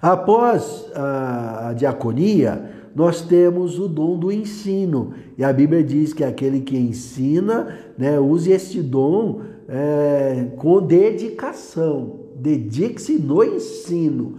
Após 0.00 0.90
a, 0.94 1.68
a 1.68 1.72
diaconia, 1.74 2.71
nós 2.94 3.22
temos 3.22 3.78
o 3.78 3.88
dom 3.88 4.18
do 4.18 4.30
ensino. 4.30 5.14
E 5.36 5.44
a 5.44 5.52
Bíblia 5.52 5.82
diz 5.82 6.12
que 6.12 6.24
aquele 6.24 6.60
que 6.60 6.76
ensina, 6.76 7.78
né, 7.96 8.18
use 8.20 8.50
este 8.50 8.82
dom 8.82 9.42
é, 9.68 10.48
com 10.56 10.82
dedicação. 10.82 12.20
Dedique-se 12.36 13.14
no 13.14 13.42
ensino. 13.42 14.38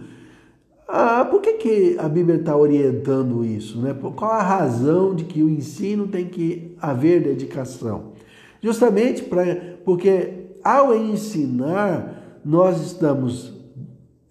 Ah, 0.86 1.24
por 1.24 1.40
que, 1.40 1.54
que 1.54 1.96
a 1.98 2.08
Bíblia 2.08 2.36
está 2.36 2.56
orientando 2.56 3.44
isso? 3.44 3.80
Né? 3.80 3.94
Qual 4.14 4.30
a 4.30 4.42
razão 4.42 5.14
de 5.14 5.24
que 5.24 5.42
o 5.42 5.48
ensino 5.48 6.06
tem 6.06 6.26
que 6.26 6.76
haver 6.80 7.22
dedicação? 7.22 8.12
Justamente 8.60 9.22
pra, 9.22 9.44
porque 9.84 10.44
ao 10.62 10.94
ensinar, 10.94 12.40
nós 12.44 12.80
estamos 12.80 13.52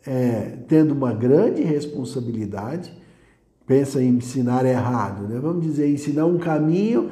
é, 0.05 0.57
tendo 0.67 0.93
uma 0.93 1.13
grande 1.13 1.63
responsabilidade 1.63 2.93
pensa 3.65 4.01
em 4.01 4.09
ensinar 4.09 4.65
errado, 4.65 5.27
né? 5.27 5.39
Vamos 5.41 5.63
dizer, 5.63 5.89
ensinar 5.89 6.25
um 6.25 6.37
caminho, 6.37 7.09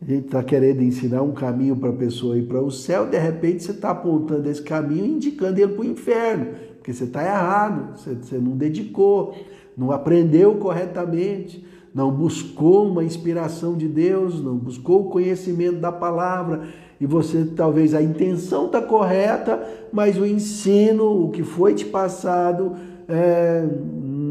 a 0.00 0.04
gente 0.04 0.26
está 0.26 0.42
querendo 0.42 0.82
ensinar 0.82 1.22
um 1.22 1.32
caminho 1.32 1.76
para 1.76 1.90
a 1.90 1.94
pessoa 1.94 2.38
ir 2.38 2.46
para 2.46 2.60
o 2.60 2.70
céu, 2.70 3.06
de 3.06 3.18
repente 3.18 3.62
você 3.62 3.72
está 3.72 3.90
apontando 3.90 4.48
esse 4.48 4.62
caminho 4.62 5.04
e 5.04 5.10
indicando 5.10 5.60
ele 5.60 5.72
para 5.72 5.82
o 5.82 5.84
inferno, 5.84 6.46
porque 6.76 6.92
você 6.92 7.04
está 7.04 7.22
errado, 7.22 7.98
você, 7.98 8.14
você 8.14 8.38
não 8.38 8.56
dedicou, 8.56 9.34
não 9.76 9.90
aprendeu 9.90 10.54
corretamente, 10.54 11.66
não 11.92 12.10
buscou 12.12 12.88
uma 12.88 13.02
inspiração 13.02 13.76
de 13.76 13.88
Deus, 13.88 14.42
não 14.42 14.56
buscou 14.56 15.06
o 15.06 15.10
conhecimento 15.10 15.80
da 15.80 15.90
palavra, 15.90 16.62
e 17.00 17.06
você 17.06 17.44
talvez 17.56 17.94
a 17.94 18.02
intenção 18.02 18.66
está 18.66 18.80
correta, 18.80 19.60
mas 19.92 20.18
o 20.18 20.24
ensino, 20.24 21.24
o 21.24 21.30
que 21.30 21.42
foi 21.42 21.74
te 21.74 21.84
passado, 21.84 22.76
é, 23.08 23.66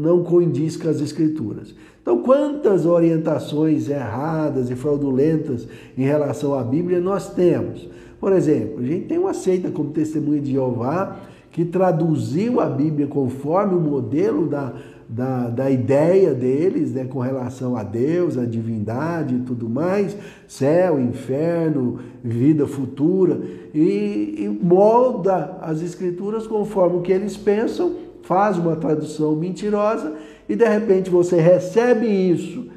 não 0.00 0.24
condiz 0.24 0.76
com 0.76 0.88
as 0.88 1.00
Escrituras. 1.00 1.74
Então, 2.02 2.22
quantas 2.22 2.86
orientações 2.86 3.88
erradas 3.88 4.70
e 4.70 4.74
fraudulentas 4.74 5.68
em 5.96 6.02
relação 6.02 6.54
à 6.54 6.62
Bíblia 6.64 6.98
nós 6.98 7.32
temos? 7.34 7.88
Por 8.18 8.32
exemplo, 8.32 8.80
a 8.80 8.82
gente 8.82 9.06
tem 9.06 9.18
uma 9.18 9.34
seita 9.34 9.70
como 9.70 9.90
Testemunha 9.90 10.40
de 10.40 10.52
Jeová 10.52 11.16
que 11.52 11.64
traduziu 11.64 12.60
a 12.60 12.66
Bíblia 12.66 13.06
conforme 13.06 13.74
o 13.74 13.80
modelo 13.80 14.46
da, 14.46 14.72
da, 15.08 15.48
da 15.48 15.70
ideia 15.70 16.32
deles, 16.32 16.92
né, 16.92 17.04
com 17.04 17.18
relação 17.18 17.76
a 17.76 17.82
Deus, 17.82 18.38
a 18.38 18.44
divindade 18.44 19.34
e 19.34 19.40
tudo 19.40 19.68
mais, 19.68 20.16
céu, 20.46 21.00
inferno, 21.00 21.98
vida 22.22 22.66
futura, 22.66 23.40
e, 23.74 24.36
e 24.38 24.58
molda 24.62 25.58
as 25.60 25.82
Escrituras 25.82 26.46
conforme 26.46 26.98
o 26.98 27.00
que 27.00 27.12
eles 27.12 27.36
pensam 27.36 28.09
faz 28.22 28.58
uma 28.58 28.76
tradução 28.76 29.34
mentirosa 29.36 30.14
e 30.48 30.56
de 30.56 30.66
repente 30.66 31.10
você 31.10 31.40
recebe 31.40 32.06
isso 32.06 32.68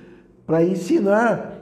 para 0.46 0.64
ensinar, 0.64 1.54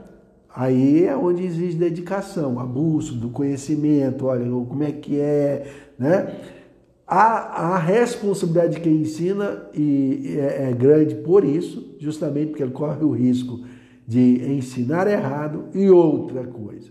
aí 0.54 1.04
é 1.04 1.16
onde 1.16 1.44
existe 1.44 1.78
dedicação, 1.78 2.58
abuso 2.58 3.14
do 3.14 3.28
conhecimento, 3.30 4.26
olha 4.26 4.44
como 4.44 4.82
é 4.82 4.92
que 4.92 5.18
é, 5.18 5.66
né? 5.98 6.34
A, 7.06 7.74
a 7.74 7.78
responsabilidade 7.78 8.76
de 8.76 8.80
quem 8.80 9.02
ensina 9.02 9.66
e 9.74 10.36
é, 10.38 10.70
é 10.70 10.72
grande 10.72 11.14
por 11.16 11.44
isso, 11.44 11.94
justamente 11.98 12.48
porque 12.48 12.62
ele 12.62 12.72
corre 12.72 13.04
o 13.04 13.10
risco 13.10 13.60
de 14.06 14.52
ensinar 14.52 15.06
errado 15.06 15.66
e 15.74 15.90
outra 15.90 16.44
coisa 16.44 16.90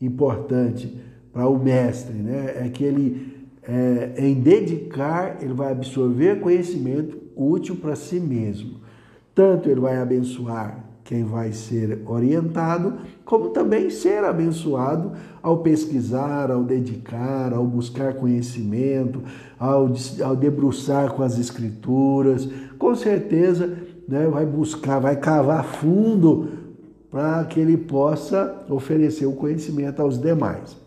importante 0.00 0.94
para 1.32 1.48
o 1.48 1.58
mestre, 1.58 2.14
né? 2.14 2.64
É 2.64 2.68
que 2.68 2.84
ele 2.84 3.35
é, 3.68 4.14
em 4.16 4.34
dedicar, 4.34 5.38
ele 5.42 5.52
vai 5.52 5.72
absorver 5.72 6.40
conhecimento 6.40 7.18
útil 7.34 7.76
para 7.76 7.96
si 7.96 8.20
mesmo. 8.20 8.80
Tanto 9.34 9.68
ele 9.68 9.80
vai 9.80 9.98
abençoar 9.98 10.84
quem 11.04 11.24
vai 11.24 11.52
ser 11.52 12.02
orientado, 12.06 12.94
como 13.24 13.50
também 13.50 13.90
ser 13.90 14.24
abençoado 14.24 15.12
ao 15.40 15.58
pesquisar, 15.58 16.50
ao 16.50 16.64
dedicar, 16.64 17.52
ao 17.52 17.64
buscar 17.64 18.14
conhecimento, 18.14 19.22
ao, 19.58 19.92
ao 20.24 20.36
debruçar 20.36 21.12
com 21.12 21.22
as 21.22 21.38
escrituras. 21.38 22.48
Com 22.78 22.94
certeza 22.94 23.78
né, 24.08 24.26
vai 24.26 24.44
buscar, 24.44 24.98
vai 24.98 25.16
cavar 25.16 25.64
fundo 25.64 26.48
para 27.10 27.44
que 27.44 27.60
ele 27.60 27.76
possa 27.76 28.64
oferecer 28.68 29.26
o 29.26 29.32
conhecimento 29.32 30.02
aos 30.02 30.18
demais. 30.18 30.85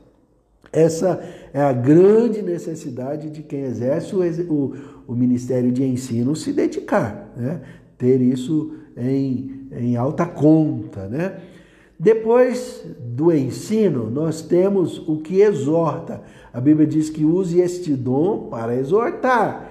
Essa 0.72 1.22
é 1.54 1.62
a 1.62 1.74
grande 1.74 2.42
necessidade 2.42 3.30
de 3.30 3.42
quem 3.42 3.62
exerce 3.62 4.16
o, 4.16 4.22
o, 4.54 4.74
o 5.08 5.16
ministério 5.16 5.72
de 5.72 5.84
ensino 5.84 6.36
se 6.36 6.54
dedicar, 6.54 7.32
né? 7.36 7.62
ter 7.98 8.22
isso 8.22 8.74
em, 8.96 9.68
em 9.72 9.96
alta 9.96 10.26
conta. 10.26 11.08
Né? 11.08 11.40
Depois 12.00 12.86
do 13.00 13.32
ensino, 13.32 14.10
nós 14.10 14.42
temos 14.42 15.00
o 15.08 15.18
que 15.18 15.42
exorta. 15.42 16.22
A 16.54 16.62
Bíblia 16.62 16.88
diz 16.88 17.10
que 17.10 17.26
use 17.26 17.60
este 17.60 17.94
dom 17.94 18.48
para 18.50 18.76
exortar. 18.76 19.70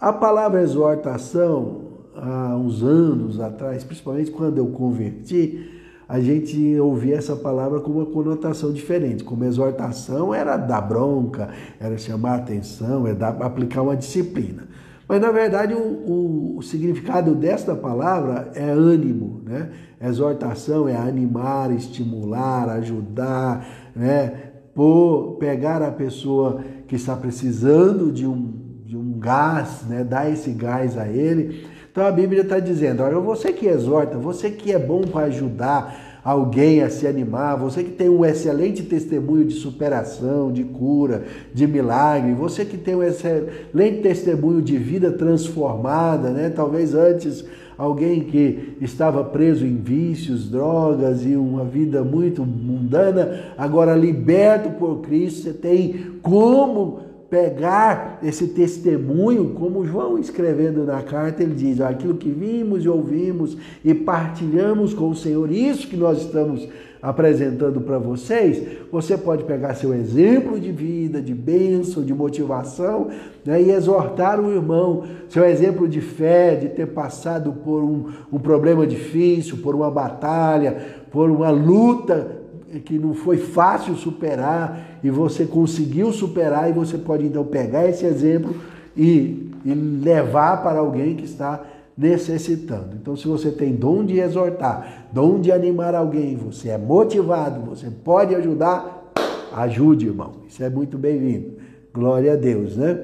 A 0.00 0.12
palavra 0.12 0.62
exortação, 0.62 1.82
há 2.14 2.56
uns 2.56 2.82
anos 2.82 3.40
atrás, 3.40 3.84
principalmente 3.84 4.30
quando 4.30 4.58
eu 4.58 4.66
converti, 4.66 5.83
a 6.08 6.20
gente 6.20 6.78
ouvia 6.78 7.16
essa 7.16 7.34
palavra 7.34 7.80
com 7.80 7.92
uma 7.92 8.06
conotação 8.06 8.72
diferente. 8.72 9.24
Como 9.24 9.44
exortação 9.44 10.34
era 10.34 10.56
dar 10.56 10.82
bronca, 10.82 11.48
era 11.80 11.96
chamar 11.96 12.36
atenção, 12.36 13.06
é 13.06 13.14
dar, 13.14 13.30
aplicar 13.42 13.82
uma 13.82 13.96
disciplina. 13.96 14.68
Mas 15.08 15.20
na 15.20 15.30
verdade 15.30 15.74
o, 15.74 15.78
o, 15.78 16.56
o, 16.58 16.62
significado 16.62 17.34
desta 17.34 17.74
palavra 17.74 18.50
é 18.54 18.70
ânimo, 18.70 19.42
né? 19.44 19.70
Exortação 20.00 20.88
é 20.88 20.96
animar, 20.96 21.70
estimular, 21.72 22.68
ajudar, 22.70 23.66
né? 23.94 24.52
Por 24.74 25.36
pegar 25.38 25.82
a 25.82 25.90
pessoa 25.90 26.62
que 26.88 26.96
está 26.96 27.14
precisando 27.14 28.10
de 28.10 28.26
um, 28.26 28.52
de 28.84 28.96
um 28.96 29.18
gás, 29.18 29.84
né? 29.88 30.02
Dar 30.04 30.30
esse 30.30 30.50
gás 30.50 30.96
a 30.96 31.06
ele 31.06 31.66
então 31.94 32.04
a 32.04 32.10
Bíblia 32.10 32.42
está 32.42 32.58
dizendo: 32.58 33.04
olha, 33.04 33.20
você 33.20 33.52
que 33.52 33.68
exorta, 33.68 34.18
você 34.18 34.50
que 34.50 34.72
é 34.72 34.78
bom 34.80 35.02
para 35.02 35.26
ajudar 35.26 36.20
alguém 36.24 36.82
a 36.82 36.90
se 36.90 37.06
animar, 37.06 37.56
você 37.56 37.84
que 37.84 37.92
tem 37.92 38.08
um 38.08 38.24
excelente 38.24 38.82
testemunho 38.82 39.44
de 39.44 39.54
superação, 39.54 40.50
de 40.50 40.64
cura, 40.64 41.22
de 41.54 41.68
milagre, 41.68 42.32
você 42.32 42.64
que 42.64 42.76
tem 42.76 42.96
um 42.96 43.02
excelente 43.04 44.02
testemunho 44.02 44.60
de 44.60 44.76
vida 44.76 45.12
transformada, 45.12 46.30
né? 46.30 46.50
Talvez 46.50 46.96
antes 46.96 47.44
alguém 47.78 48.24
que 48.24 48.76
estava 48.80 49.22
preso 49.22 49.64
em 49.64 49.76
vícios, 49.76 50.50
drogas 50.50 51.24
e 51.24 51.36
uma 51.36 51.64
vida 51.64 52.02
muito 52.02 52.44
mundana, 52.44 53.52
agora 53.56 53.94
liberto 53.94 54.70
por 54.70 55.00
Cristo, 55.00 55.42
você 55.42 55.52
tem 55.52 56.18
como 56.20 57.13
pegar 57.30 58.18
esse 58.22 58.48
testemunho, 58.48 59.50
como 59.50 59.84
João 59.84 60.18
escrevendo 60.18 60.84
na 60.84 61.02
carta, 61.02 61.42
ele 61.42 61.54
diz: 61.54 61.80
aquilo 61.80 62.14
que 62.14 62.30
vimos 62.30 62.84
e 62.84 62.88
ouvimos 62.88 63.56
e 63.84 63.94
partilhamos 63.94 64.94
com 64.94 65.10
o 65.10 65.16
Senhor, 65.16 65.50
isso 65.50 65.88
que 65.88 65.96
nós 65.96 66.18
estamos 66.18 66.68
apresentando 67.04 67.82
para 67.82 67.98
vocês, 67.98 68.62
você 68.90 69.18
pode 69.18 69.44
pegar 69.44 69.74
seu 69.74 69.92
exemplo 69.92 70.58
de 70.58 70.72
vida, 70.72 71.20
de 71.20 71.34
bênção, 71.34 72.02
de 72.02 72.14
motivação 72.14 73.08
né, 73.44 73.60
e 73.60 73.70
exortar 73.70 74.40
o 74.40 74.50
irmão, 74.50 75.04
seu 75.28 75.44
exemplo 75.44 75.86
de 75.86 76.00
fé, 76.00 76.54
de 76.54 76.70
ter 76.70 76.86
passado 76.86 77.52
por 77.52 77.84
um, 77.84 78.06
um 78.32 78.38
problema 78.38 78.86
difícil, 78.86 79.58
por 79.58 79.74
uma 79.74 79.90
batalha, 79.90 80.78
por 81.10 81.30
uma 81.30 81.50
luta 81.50 82.43
que 82.80 82.98
não 82.98 83.14
foi 83.14 83.38
fácil 83.38 83.94
superar 83.96 84.98
e 85.02 85.10
você 85.10 85.44
conseguiu 85.44 86.12
superar 86.12 86.68
e 86.68 86.72
você 86.72 86.98
pode 86.98 87.26
então 87.26 87.44
pegar 87.44 87.88
esse 87.88 88.04
exemplo 88.04 88.54
e, 88.96 89.50
e 89.64 89.74
levar 89.74 90.62
para 90.62 90.78
alguém 90.78 91.16
que 91.16 91.24
está 91.24 91.62
necessitando. 91.96 92.96
Então, 93.00 93.16
se 93.16 93.26
você 93.26 93.50
tem 93.50 93.74
dom 93.74 94.04
de 94.04 94.18
exortar, 94.18 95.06
dom 95.12 95.40
de 95.40 95.52
animar 95.52 95.94
alguém, 95.94 96.36
você 96.36 96.70
é 96.70 96.78
motivado, 96.78 97.60
você 97.60 97.88
pode 97.88 98.34
ajudar, 98.34 99.12
ajude, 99.54 100.06
irmão. 100.06 100.32
Isso 100.48 100.62
é 100.62 100.68
muito 100.68 100.98
bem-vindo. 100.98 101.54
Glória 101.92 102.32
a 102.32 102.36
Deus, 102.36 102.76
né? 102.76 102.98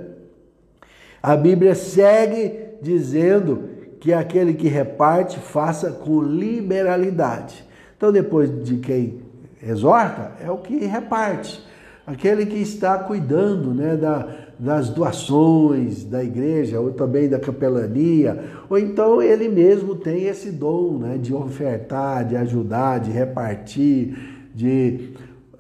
A 1.22 1.36
Bíblia 1.36 1.74
segue 1.74 2.70
dizendo 2.82 3.70
que 4.00 4.12
aquele 4.12 4.54
que 4.54 4.66
reparte 4.66 5.38
faça 5.38 5.92
com 5.92 6.22
liberalidade. 6.22 7.64
Então, 7.96 8.10
depois 8.10 8.64
de 8.64 8.78
quem 8.78 9.19
exorta, 9.62 10.32
é 10.42 10.50
o 10.50 10.58
que 10.58 10.84
reparte. 10.84 11.64
Aquele 12.06 12.46
que 12.46 12.58
está 12.58 12.98
cuidando 12.98 13.72
né, 13.72 13.94
da, 13.94 14.26
das 14.58 14.88
doações 14.88 16.04
da 16.04 16.24
igreja, 16.24 16.80
ou 16.80 16.90
também 16.90 17.28
da 17.28 17.38
capelania, 17.38 18.44
ou 18.68 18.78
então 18.78 19.22
ele 19.22 19.48
mesmo 19.48 19.94
tem 19.94 20.24
esse 20.24 20.50
dom 20.50 20.98
né, 20.98 21.18
de 21.18 21.32
ofertar, 21.32 22.26
de 22.26 22.36
ajudar, 22.36 22.98
de 22.98 23.10
repartir, 23.10 24.16
de. 24.54 25.10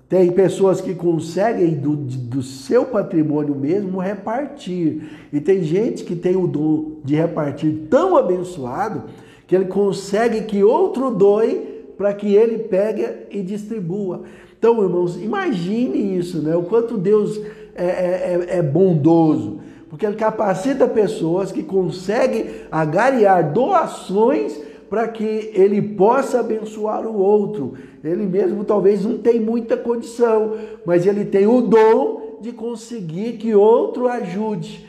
Tem 0.08 0.32
pessoas 0.32 0.80
que 0.80 0.92
conseguem 0.92 1.74
do, 1.74 1.94
do 1.94 2.42
seu 2.42 2.84
patrimônio 2.84 3.54
mesmo 3.54 4.00
repartir. 4.00 5.08
E 5.32 5.40
tem 5.40 5.62
gente 5.62 6.02
que 6.02 6.16
tem 6.16 6.34
o 6.34 6.48
dom 6.48 6.96
de 7.04 7.14
repartir 7.14 7.86
tão 7.88 8.16
abençoado 8.16 9.04
que 9.46 9.54
ele 9.54 9.66
consegue 9.66 10.42
que 10.42 10.64
outro 10.64 11.12
doe 11.12 11.69
para 12.00 12.14
que 12.14 12.34
ele 12.34 12.60
pegue 12.60 13.06
e 13.30 13.42
distribua. 13.42 14.22
Então, 14.58 14.82
irmãos, 14.82 15.22
imagine 15.22 16.16
isso, 16.16 16.40
né? 16.40 16.56
O 16.56 16.62
quanto 16.62 16.96
Deus 16.96 17.38
é, 17.74 17.84
é, 17.84 18.46
é, 18.48 18.56
é 18.56 18.62
bondoso, 18.62 19.60
porque 19.90 20.06
ele 20.06 20.16
capacita 20.16 20.88
pessoas 20.88 21.52
que 21.52 21.62
conseguem 21.62 22.46
agariar 22.72 23.52
doações 23.52 24.58
para 24.88 25.08
que 25.08 25.50
ele 25.52 25.82
possa 25.82 26.40
abençoar 26.40 27.06
o 27.06 27.18
outro. 27.18 27.74
Ele 28.02 28.24
mesmo 28.24 28.64
talvez 28.64 29.04
não 29.04 29.18
tem 29.18 29.38
muita 29.38 29.76
condição, 29.76 30.56
mas 30.86 31.04
ele 31.04 31.26
tem 31.26 31.46
o 31.46 31.60
dom 31.60 32.38
de 32.40 32.50
conseguir 32.50 33.34
que 33.34 33.54
outro 33.54 34.08
ajude. 34.08 34.88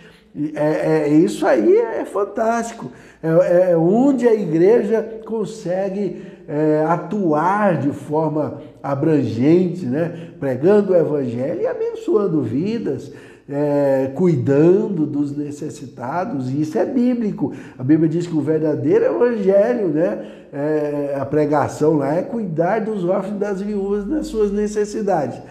É, 0.56 1.08
é 1.08 1.10
isso 1.10 1.46
aí 1.46 1.76
é 1.76 2.06
fantástico. 2.06 2.90
É, 3.22 3.72
é 3.72 3.78
onde 3.78 4.26
a 4.30 4.34
igreja 4.34 5.20
consegue 5.26 6.32
é, 6.48 6.86
atuar 6.88 7.80
de 7.80 7.92
forma 7.92 8.62
abrangente, 8.82 9.86
né? 9.86 10.30
pregando 10.40 10.94
o 10.94 10.96
evangelho 10.96 11.62
e 11.62 11.68
abençoando 11.68 12.42
vidas, 12.42 13.12
é, 13.50 14.12
cuidando 14.16 15.06
dos 15.06 15.36
necessitados, 15.36 16.50
e 16.50 16.62
isso 16.62 16.78
é 16.78 16.86
bíblico. 16.86 17.54
A 17.78 17.84
Bíblia 17.84 18.08
diz 18.08 18.26
que 18.26 18.36
o 18.36 18.42
verdadeiro 18.42 19.06
evangelho, 19.06 19.90
né? 19.90 20.26
É, 20.54 21.18
a 21.18 21.26
pregação 21.26 21.98
lá 21.98 22.14
é 22.16 22.22
cuidar 22.22 22.80
dos 22.80 23.06
órfãos 23.06 23.40
das 23.40 23.62
viúvas 23.62 24.06
nas 24.06 24.28
suas 24.28 24.52
necessidades. 24.52 25.42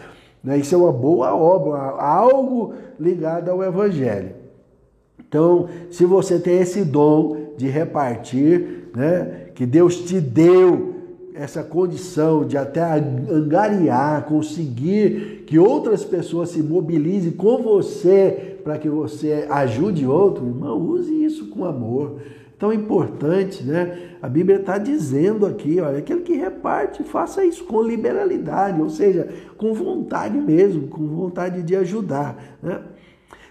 Né? 0.45 0.59
Isso 0.59 0.75
é 0.75 0.79
uma 0.79 0.93
boa 0.93 1.35
obra, 1.35 1.79
algo 1.99 2.75
ligado 2.99 3.51
ao 3.51 3.63
evangelho. 3.63 4.33
Então, 5.19 5.69
se 5.91 6.05
você 6.05 6.39
tem 6.39 6.61
esse 6.61 6.85
dom 6.85 7.55
de 7.57 7.69
repartir, 7.69 8.91
né, 8.95 9.47
que 9.61 9.67
Deus 9.67 9.97
te 9.97 10.19
deu 10.19 10.95
essa 11.35 11.63
condição 11.63 12.47
de 12.47 12.57
até 12.57 12.81
angariar, 12.83 14.25
conseguir 14.25 15.45
que 15.47 15.59
outras 15.59 16.03
pessoas 16.03 16.49
se 16.49 16.63
mobilizem 16.63 17.33
com 17.33 17.63
você 17.63 18.57
para 18.65 18.79
que 18.79 18.89
você 18.89 19.47
ajude 19.51 20.07
outro, 20.07 20.47
irmão, 20.47 20.81
use 20.81 21.13
isso 21.13 21.49
com 21.49 21.67
amor. 21.67 22.23
Tão 22.59 22.73
importante, 22.73 23.63
né? 23.63 23.99
A 24.23 24.31
Bíblia 24.31 24.61
está 24.61 24.79
dizendo 24.79 25.45
aqui, 25.45 25.79
olha, 25.79 25.99
aquele 25.99 26.23
que 26.23 26.33
reparte, 26.33 27.05
faça 27.05 27.45
isso 27.45 27.63
com 27.65 27.83
liberalidade, 27.83 28.81
ou 28.81 28.89
seja, 28.89 29.29
com 29.59 29.75
vontade 29.75 30.39
mesmo, 30.39 30.89
com 30.89 31.07
vontade 31.07 31.63
de 31.63 31.77
ajudar. 31.77 32.57
Né? 32.63 32.81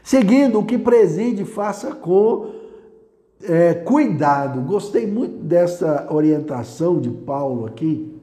Seguindo, 0.02 0.58
o 0.58 0.66
que 0.66 0.80
preside, 0.80 1.46
faça 1.46 1.94
com 1.94 2.59
é, 3.44 3.74
cuidado. 3.74 4.62
Gostei 4.62 5.08
muito 5.08 5.44
dessa 5.44 6.08
orientação 6.12 7.00
de 7.00 7.10
Paulo 7.10 7.66
aqui, 7.66 8.14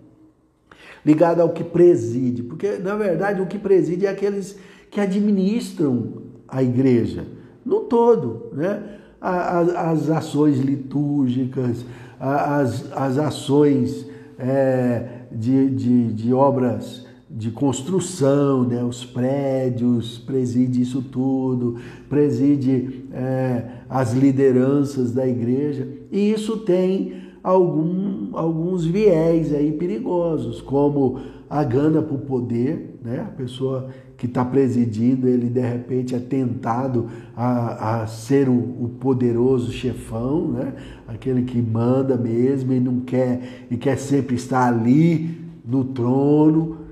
ligada 1.05 1.43
ao 1.43 1.51
que 1.51 1.65
preside, 1.65 2.43
porque 2.43 2.73
na 2.73 2.97
verdade 2.97 3.41
o 3.41 3.47
que 3.47 3.59
preside 3.59 4.07
é 4.07 4.11
aqueles 4.11 4.59
que 4.91 5.01
administram 5.01 6.23
a 6.49 6.63
igreja, 6.63 7.27
no 7.65 7.81
todo, 7.81 8.51
né? 8.53 8.83
As, 9.21 9.69
as 9.71 10.11
ações 10.11 10.59
litúrgicas, 10.61 11.85
as, 12.21 12.93
as 12.93 13.19
ações 13.19 14.07
é, 14.39 15.23
de, 15.33 15.71
de, 15.71 16.13
de 16.13 16.33
obras 16.35 17.06
de 17.29 17.51
construção, 17.51 18.63
né? 18.65 18.85
os 18.85 19.05
prédios, 19.05 20.19
preside 20.19 20.81
isso 20.81 21.03
tudo, 21.03 21.77
preside 22.09 23.05
é, 23.13 23.65
as 23.89 24.13
lideranças 24.13 25.13
da 25.13 25.27
igreja, 25.27 25.89
e 26.11 26.31
isso 26.31 26.59
tem 26.59 27.15
algum, 27.43 28.29
alguns 28.33 28.85
viés 28.85 29.53
aí 29.53 29.73
perigosos, 29.73 30.61
como 30.61 31.21
a 31.51 31.63
gana 31.65 32.01
por 32.01 32.19
poder, 32.19 32.99
né? 33.05 33.21
a 33.21 33.33
pessoa 33.37 33.89
que 34.17 34.27
está 34.27 34.45
presidindo, 34.45 35.29
ele 35.29 35.49
de 35.49 35.61
repente 35.61 36.15
é 36.15 36.19
tentado 36.19 37.09
a, 37.37 38.03
a 38.03 38.07
ser 38.07 38.49
o, 38.49 38.55
o, 38.55 38.91
poderoso 39.01 39.71
chefão, 39.73 40.49
né? 40.49 40.75
aquele 41.07 41.43
que 41.43 41.61
manda 41.61 42.17
mesmo 42.17 42.73
e 42.73 42.81
não 42.81 43.01
quer, 43.01 43.67
e 43.71 43.77
quer 43.77 43.99
sempre 43.99 44.37
estar 44.37 44.67
ali 44.67 45.45
no 45.65 45.85
trono, 45.85 46.86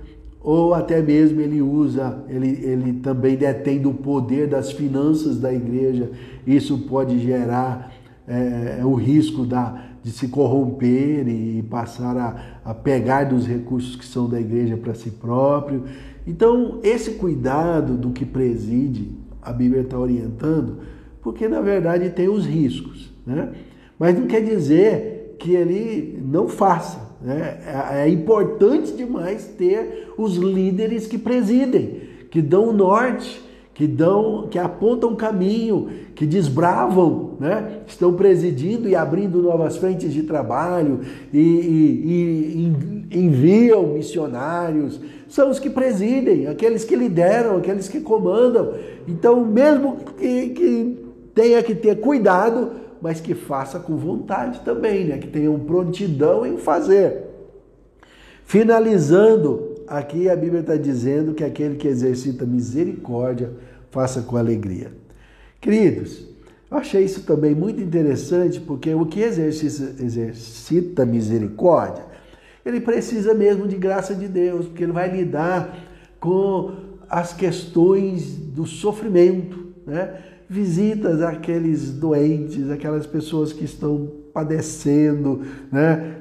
ou 0.44 0.74
até 0.74 1.00
mesmo 1.00 1.40
ele 1.40 1.62
usa, 1.62 2.22
ele, 2.28 2.48
ele 2.62 2.92
também 3.00 3.34
detém 3.34 3.80
do 3.80 3.94
poder 3.94 4.46
das 4.46 4.70
finanças 4.70 5.40
da 5.40 5.50
igreja, 5.50 6.10
isso 6.46 6.80
pode 6.80 7.18
gerar 7.18 7.90
é, 8.28 8.82
o 8.84 8.92
risco 8.92 9.46
da, 9.46 9.86
de 10.02 10.12
se 10.12 10.28
corromper 10.28 11.26
e 11.26 11.62
passar 11.62 12.14
a, 12.18 12.60
a 12.62 12.74
pegar 12.74 13.24
dos 13.24 13.46
recursos 13.46 13.96
que 13.96 14.04
são 14.04 14.28
da 14.28 14.38
igreja 14.38 14.76
para 14.76 14.92
si 14.92 15.10
próprio. 15.10 15.84
Então, 16.26 16.78
esse 16.82 17.12
cuidado 17.12 17.96
do 17.96 18.10
que 18.10 18.26
preside, 18.26 19.12
a 19.40 19.50
Bíblia 19.50 19.80
está 19.80 19.98
orientando, 19.98 20.80
porque 21.22 21.48
na 21.48 21.62
verdade 21.62 22.10
tem 22.10 22.28
os 22.28 22.44
riscos, 22.44 23.10
né? 23.26 23.50
mas 23.98 24.18
não 24.18 24.26
quer 24.26 24.42
dizer 24.42 25.36
que 25.38 25.52
ele 25.52 26.22
não 26.22 26.48
faça. 26.48 27.13
Né? 27.24 27.58
É, 27.66 28.02
é 28.02 28.08
importante 28.10 28.92
demais 28.92 29.46
ter 29.56 30.12
os 30.18 30.36
líderes 30.36 31.06
que 31.06 31.16
presidem, 31.16 32.02
que 32.30 32.42
dão 32.42 32.68
o 32.68 32.72
norte, 32.72 33.42
que 33.72 33.86
dão, 33.86 34.46
que 34.50 34.58
apontam 34.58 35.12
o 35.12 35.16
caminho, 35.16 35.88
que 36.14 36.26
desbravam, 36.26 37.30
né? 37.40 37.80
estão 37.86 38.12
presidindo 38.12 38.88
e 38.90 38.94
abrindo 38.94 39.42
novas 39.42 39.78
frentes 39.78 40.12
de 40.12 40.22
trabalho 40.24 41.00
e, 41.32 41.38
e, 41.40 42.72
e 43.10 43.18
enviam 43.18 43.86
missionários. 43.86 45.00
São 45.26 45.50
os 45.50 45.58
que 45.58 45.70
presidem, 45.70 46.46
aqueles 46.46 46.84
que 46.84 46.94
lideram, 46.94 47.56
aqueles 47.56 47.88
que 47.88 48.00
comandam. 48.00 48.74
Então, 49.08 49.44
mesmo 49.44 49.96
que, 50.18 50.50
que 50.50 50.98
tenha 51.34 51.62
que 51.62 51.74
ter 51.74 52.00
cuidado, 52.00 52.83
mas 53.04 53.20
que 53.20 53.34
faça 53.34 53.78
com 53.78 53.98
vontade 53.98 54.60
também, 54.60 55.04
né? 55.04 55.18
que 55.18 55.26
tenham 55.26 55.60
prontidão 55.60 56.46
em 56.46 56.56
fazer. 56.56 57.24
Finalizando, 58.46 59.74
aqui 59.86 60.30
a 60.30 60.34
Bíblia 60.34 60.62
está 60.62 60.74
dizendo 60.74 61.34
que 61.34 61.44
aquele 61.44 61.74
que 61.74 61.86
exercita 61.86 62.46
misericórdia, 62.46 63.52
faça 63.90 64.22
com 64.22 64.38
alegria. 64.38 64.90
Queridos, 65.60 66.26
eu 66.70 66.78
achei 66.78 67.04
isso 67.04 67.24
também 67.24 67.54
muito 67.54 67.78
interessante, 67.82 68.58
porque 68.58 68.94
o 68.94 69.04
que 69.04 69.20
exercita, 69.20 70.02
exercita 70.02 71.04
misericórdia, 71.04 72.06
ele 72.64 72.80
precisa 72.80 73.34
mesmo 73.34 73.68
de 73.68 73.76
graça 73.76 74.14
de 74.14 74.26
Deus, 74.26 74.64
porque 74.64 74.82
ele 74.82 74.92
vai 74.92 75.14
lidar 75.14 75.76
com 76.18 76.72
as 77.06 77.34
questões 77.34 78.34
do 78.34 78.64
sofrimento, 78.64 79.74
né? 79.86 80.33
Visitas 80.48 81.22
àqueles 81.22 81.92
doentes, 81.92 82.70
aquelas 82.70 83.06
pessoas 83.06 83.52
que 83.52 83.64
estão 83.64 84.10
padecendo, 84.32 85.42
né? 85.70 86.16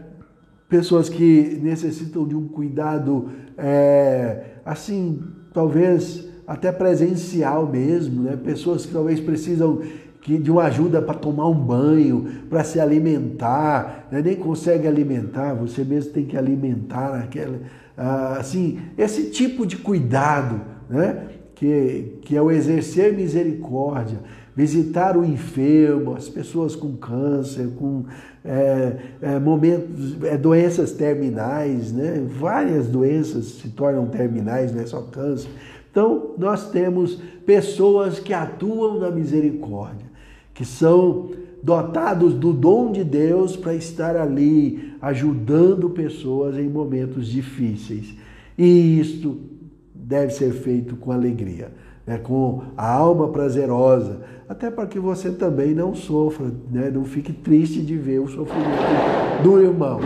pessoas 0.69 1.09
que 1.09 1.59
necessitam 1.61 2.27
de 2.27 2.35
um 2.35 2.47
cuidado, 2.47 3.29
é, 3.57 4.55
assim, 4.65 5.21
talvez 5.53 6.27
até 6.47 6.71
presencial 6.71 7.67
mesmo, 7.67 8.23
né? 8.23 8.35
pessoas 8.35 8.85
que 8.85 8.91
talvez 8.91 9.19
precisam 9.19 9.81
de 10.25 10.49
uma 10.49 10.63
ajuda 10.63 11.01
para 11.01 11.15
tomar 11.15 11.49
um 11.49 11.53
banho, 11.53 12.25
para 12.49 12.63
se 12.63 12.79
alimentar, 12.79 14.07
né? 14.09 14.21
nem 14.21 14.35
consegue 14.35 14.87
alimentar, 14.87 15.53
você 15.53 15.83
mesmo 15.83 16.13
tem 16.13 16.25
que 16.25 16.37
alimentar 16.37 17.15
aquela, 17.19 17.59
ah, 17.97 18.37
assim, 18.39 18.79
esse 18.97 19.29
tipo 19.29 19.65
de 19.65 19.77
cuidado, 19.77 20.61
né? 20.89 21.27
Que, 21.55 22.17
que 22.21 22.35
é 22.35 22.41
o 22.41 22.51
exercer 22.51 23.13
misericórdia, 23.13 24.19
visitar 24.55 25.17
o 25.17 25.23
enfermo, 25.23 26.15
as 26.15 26.29
pessoas 26.29 26.75
com 26.75 26.95
câncer, 26.95 27.69
com 27.77 28.05
é, 28.45 28.97
é, 29.21 29.39
momentos, 29.39 30.21
é, 30.23 30.37
doenças 30.37 30.91
terminais, 30.91 31.91
né? 31.91 32.23
várias 32.27 32.87
doenças 32.87 33.45
se 33.45 33.69
tornam 33.69 34.05
terminais, 34.07 34.73
não 34.73 34.81
é 34.81 34.85
só 34.85 35.01
câncer. 35.01 35.49
Então, 35.89 36.31
nós 36.37 36.69
temos 36.71 37.21
pessoas 37.45 38.19
que 38.19 38.33
atuam 38.33 38.99
na 38.99 39.11
misericórdia, 39.11 40.07
que 40.53 40.65
são 40.65 41.29
dotados 41.61 42.33
do 42.33 42.51
dom 42.51 42.91
de 42.91 43.03
Deus 43.03 43.55
para 43.55 43.73
estar 43.73 44.17
ali 44.17 44.93
ajudando 45.01 45.89
pessoas 45.89 46.57
em 46.57 46.67
momentos 46.67 47.27
difíceis. 47.27 48.13
E 48.57 48.99
isto 48.99 49.39
deve 50.03 50.33
ser 50.33 50.51
feito 50.51 50.95
com 50.95 51.11
alegria, 51.11 51.71
né? 52.05 52.17
com 52.17 52.63
a 52.75 52.91
alma 52.91 53.29
prazerosa, 53.29 54.21
até 54.47 54.69
para 54.69 54.85
que 54.85 54.99
você 54.99 55.31
também 55.31 55.73
não 55.73 55.95
sofra, 55.95 56.47
né? 56.71 56.91
não 56.93 57.05
fique 57.05 57.31
triste 57.31 57.81
de 57.81 57.95
ver 57.95 58.19
o 58.19 58.27
sofrimento 58.27 59.41
do 59.41 59.61
irmão. 59.61 59.99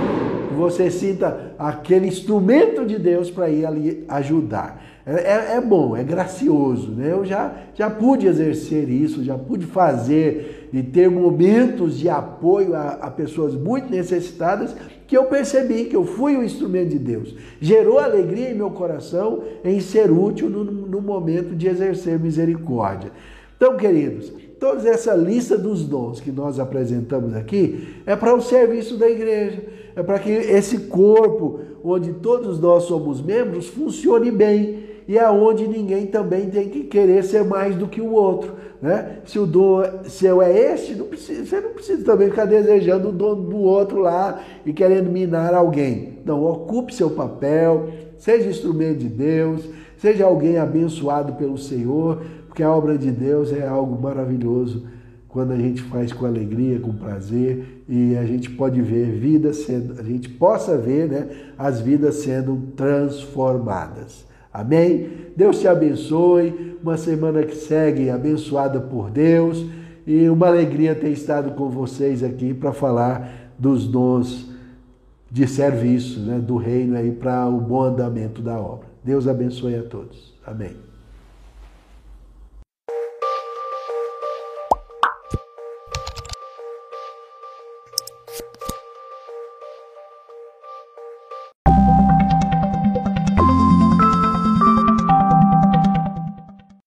Você 0.56 0.90
sinta 0.90 1.54
aquele 1.58 2.08
instrumento 2.08 2.86
de 2.86 2.98
Deus 2.98 3.30
para 3.30 3.50
ir 3.50 3.66
ali 3.66 4.06
ajudar. 4.08 4.82
É, 5.08 5.14
é, 5.14 5.56
é, 5.56 5.62
bom, 5.62 5.96
é 5.96 6.04
gracioso. 6.04 6.92
Né? 6.92 7.14
Eu 7.14 7.24
já, 7.24 7.56
já 7.74 7.90
pude 7.90 8.28
exercer 8.28 8.90
isso, 8.90 9.24
já 9.24 9.38
pude 9.38 9.66
fazer 9.66 10.68
e 10.74 10.84
ter 10.84 11.10
momentos 11.10 11.98
de 11.98 12.10
apoio 12.10 12.76
a, 12.76 12.90
a 12.90 13.10
pessoas 13.10 13.56
muito 13.56 13.90
necessitadas 13.90 14.76
que 15.08 15.16
eu 15.16 15.24
percebi 15.24 15.86
que 15.86 15.96
eu 15.96 16.04
fui 16.04 16.36
um 16.36 16.44
instrumento 16.44 16.90
de 16.90 17.00
Deus. 17.00 17.34
Gerou 17.62 17.98
alegria 18.00 18.50
em 18.50 18.54
meu 18.54 18.70
coração 18.70 19.44
em 19.64 19.80
ser 19.80 20.12
útil 20.12 20.50
no, 20.50 20.66
no 20.66 21.02
momento 21.02 21.56
de 21.56 21.70
exercer 21.70 22.20
misericórdia. 22.20 23.10
Então, 23.56 23.78
queridos, 23.78 24.34
toda 24.60 24.90
essa 24.90 25.16
lista 25.16 25.58
dos 25.58 25.86
dons 25.86 26.20
que 26.20 26.32
nós 26.32 26.60
apresentamos 26.60 27.34
aqui 27.34 28.02
é 28.06 28.14
para 28.14 28.36
o 28.36 28.42
serviço 28.42 28.98
da 28.98 29.10
igreja, 29.10 29.64
é 29.96 30.04
para 30.04 30.20
que 30.20 30.30
esse 30.30 30.80
corpo, 30.80 31.62
onde 31.82 32.12
todos 32.16 32.60
nós 32.60 32.84
somos 32.84 33.22
membros, 33.22 33.68
funcione 33.68 34.30
bem 34.30 34.87
e 35.08 35.18
é 35.18 35.30
onde 35.30 35.68
ninguém 35.68 36.06
também 36.06 36.50
tem 36.50 36.68
que 36.70 36.84
querer 36.84 37.24
ser 37.24 37.46
mais 37.46 37.76
do 37.76 37.88
que 37.88 38.02
o 38.02 38.12
outro. 38.12 38.56
Né? 38.82 39.20
Se 39.26 39.40
o 39.40 39.46
dom 39.46 39.82
seu 40.04 40.42
é 40.42 40.74
este, 40.74 40.94
não 40.96 41.06
precisa, 41.08 41.46
você 41.46 41.62
não 41.62 41.72
precisa 41.72 42.04
também 42.04 42.30
ficar 42.30 42.46
desejando 42.46 43.10
o 43.10 43.12
dom 43.12 43.36
do 43.36 43.58
outro 43.58 44.00
lá 44.00 44.44
e 44.66 44.74
querendo 44.74 45.10
minar 45.10 45.54
alguém. 45.54 46.20
Não, 46.26 46.44
ocupe 46.44 46.94
seu 46.94 47.10
papel, 47.10 47.88
seja 48.18 48.50
instrumento 48.50 49.00
de 49.00 49.08
Deus, 49.08 49.68
seja 49.98 50.26
alguém 50.26 50.58
abençoado 50.58 51.34
pelo 51.34 51.58
Senhor, 51.58 52.22
porque 52.48 52.62
a 52.62 52.72
obra 52.72 52.98
de 52.98 53.10
Deus 53.10 53.54
é 53.54 53.66
algo 53.66 54.00
maravilhoso 54.02 54.86
quando 55.28 55.52
a 55.52 55.58
gente 55.58 55.82
faz 55.84 56.12
com 56.12 56.26
alegria, 56.26 56.80
com 56.80 56.92
prazer 56.94 57.84
e 57.88 58.18
a 58.18 58.26
gente 58.26 58.50
pode 58.50 58.82
ver 58.82 59.12
vidas 59.12 59.58
sendo, 59.58 60.00
a 60.00 60.04
gente 60.04 60.28
possa 60.30 60.78
ver, 60.78 61.08
né, 61.08 61.30
as 61.58 61.80
vidas 61.80 62.16
sendo 62.16 62.58
transformadas. 62.76 64.26
Amém? 64.54 65.10
Deus 65.36 65.60
te 65.60 65.68
abençoe. 65.68 66.78
Uma 66.82 66.98
semana 66.98 67.44
que 67.44 67.56
segue 67.56 68.10
abençoada 68.10 68.80
por 68.80 69.10
Deus. 69.10 69.66
E 70.06 70.30
uma 70.30 70.48
alegria 70.48 70.96
ter 70.96 71.10
estado 71.10 71.52
com 71.52 71.70
vocês 71.70 72.24
aqui 72.24 72.54
para 72.54 72.72
falar 72.72 73.52
dos 73.58 73.88
dons 73.88 74.50
de 75.30 75.48
serviço 75.48 76.22
né, 76.22 76.40
do 76.40 76.56
reino 76.56 76.96
aí 76.96 77.12
para 77.12 77.48
o 77.48 77.60
bom 77.60 77.84
andamento 77.84 78.42
da 78.42 78.58
obra. 78.60 78.88
Deus 79.04 79.28
abençoe 79.28 79.76
a 79.76 79.84
todos. 79.84 80.34
Amém. 80.46 80.87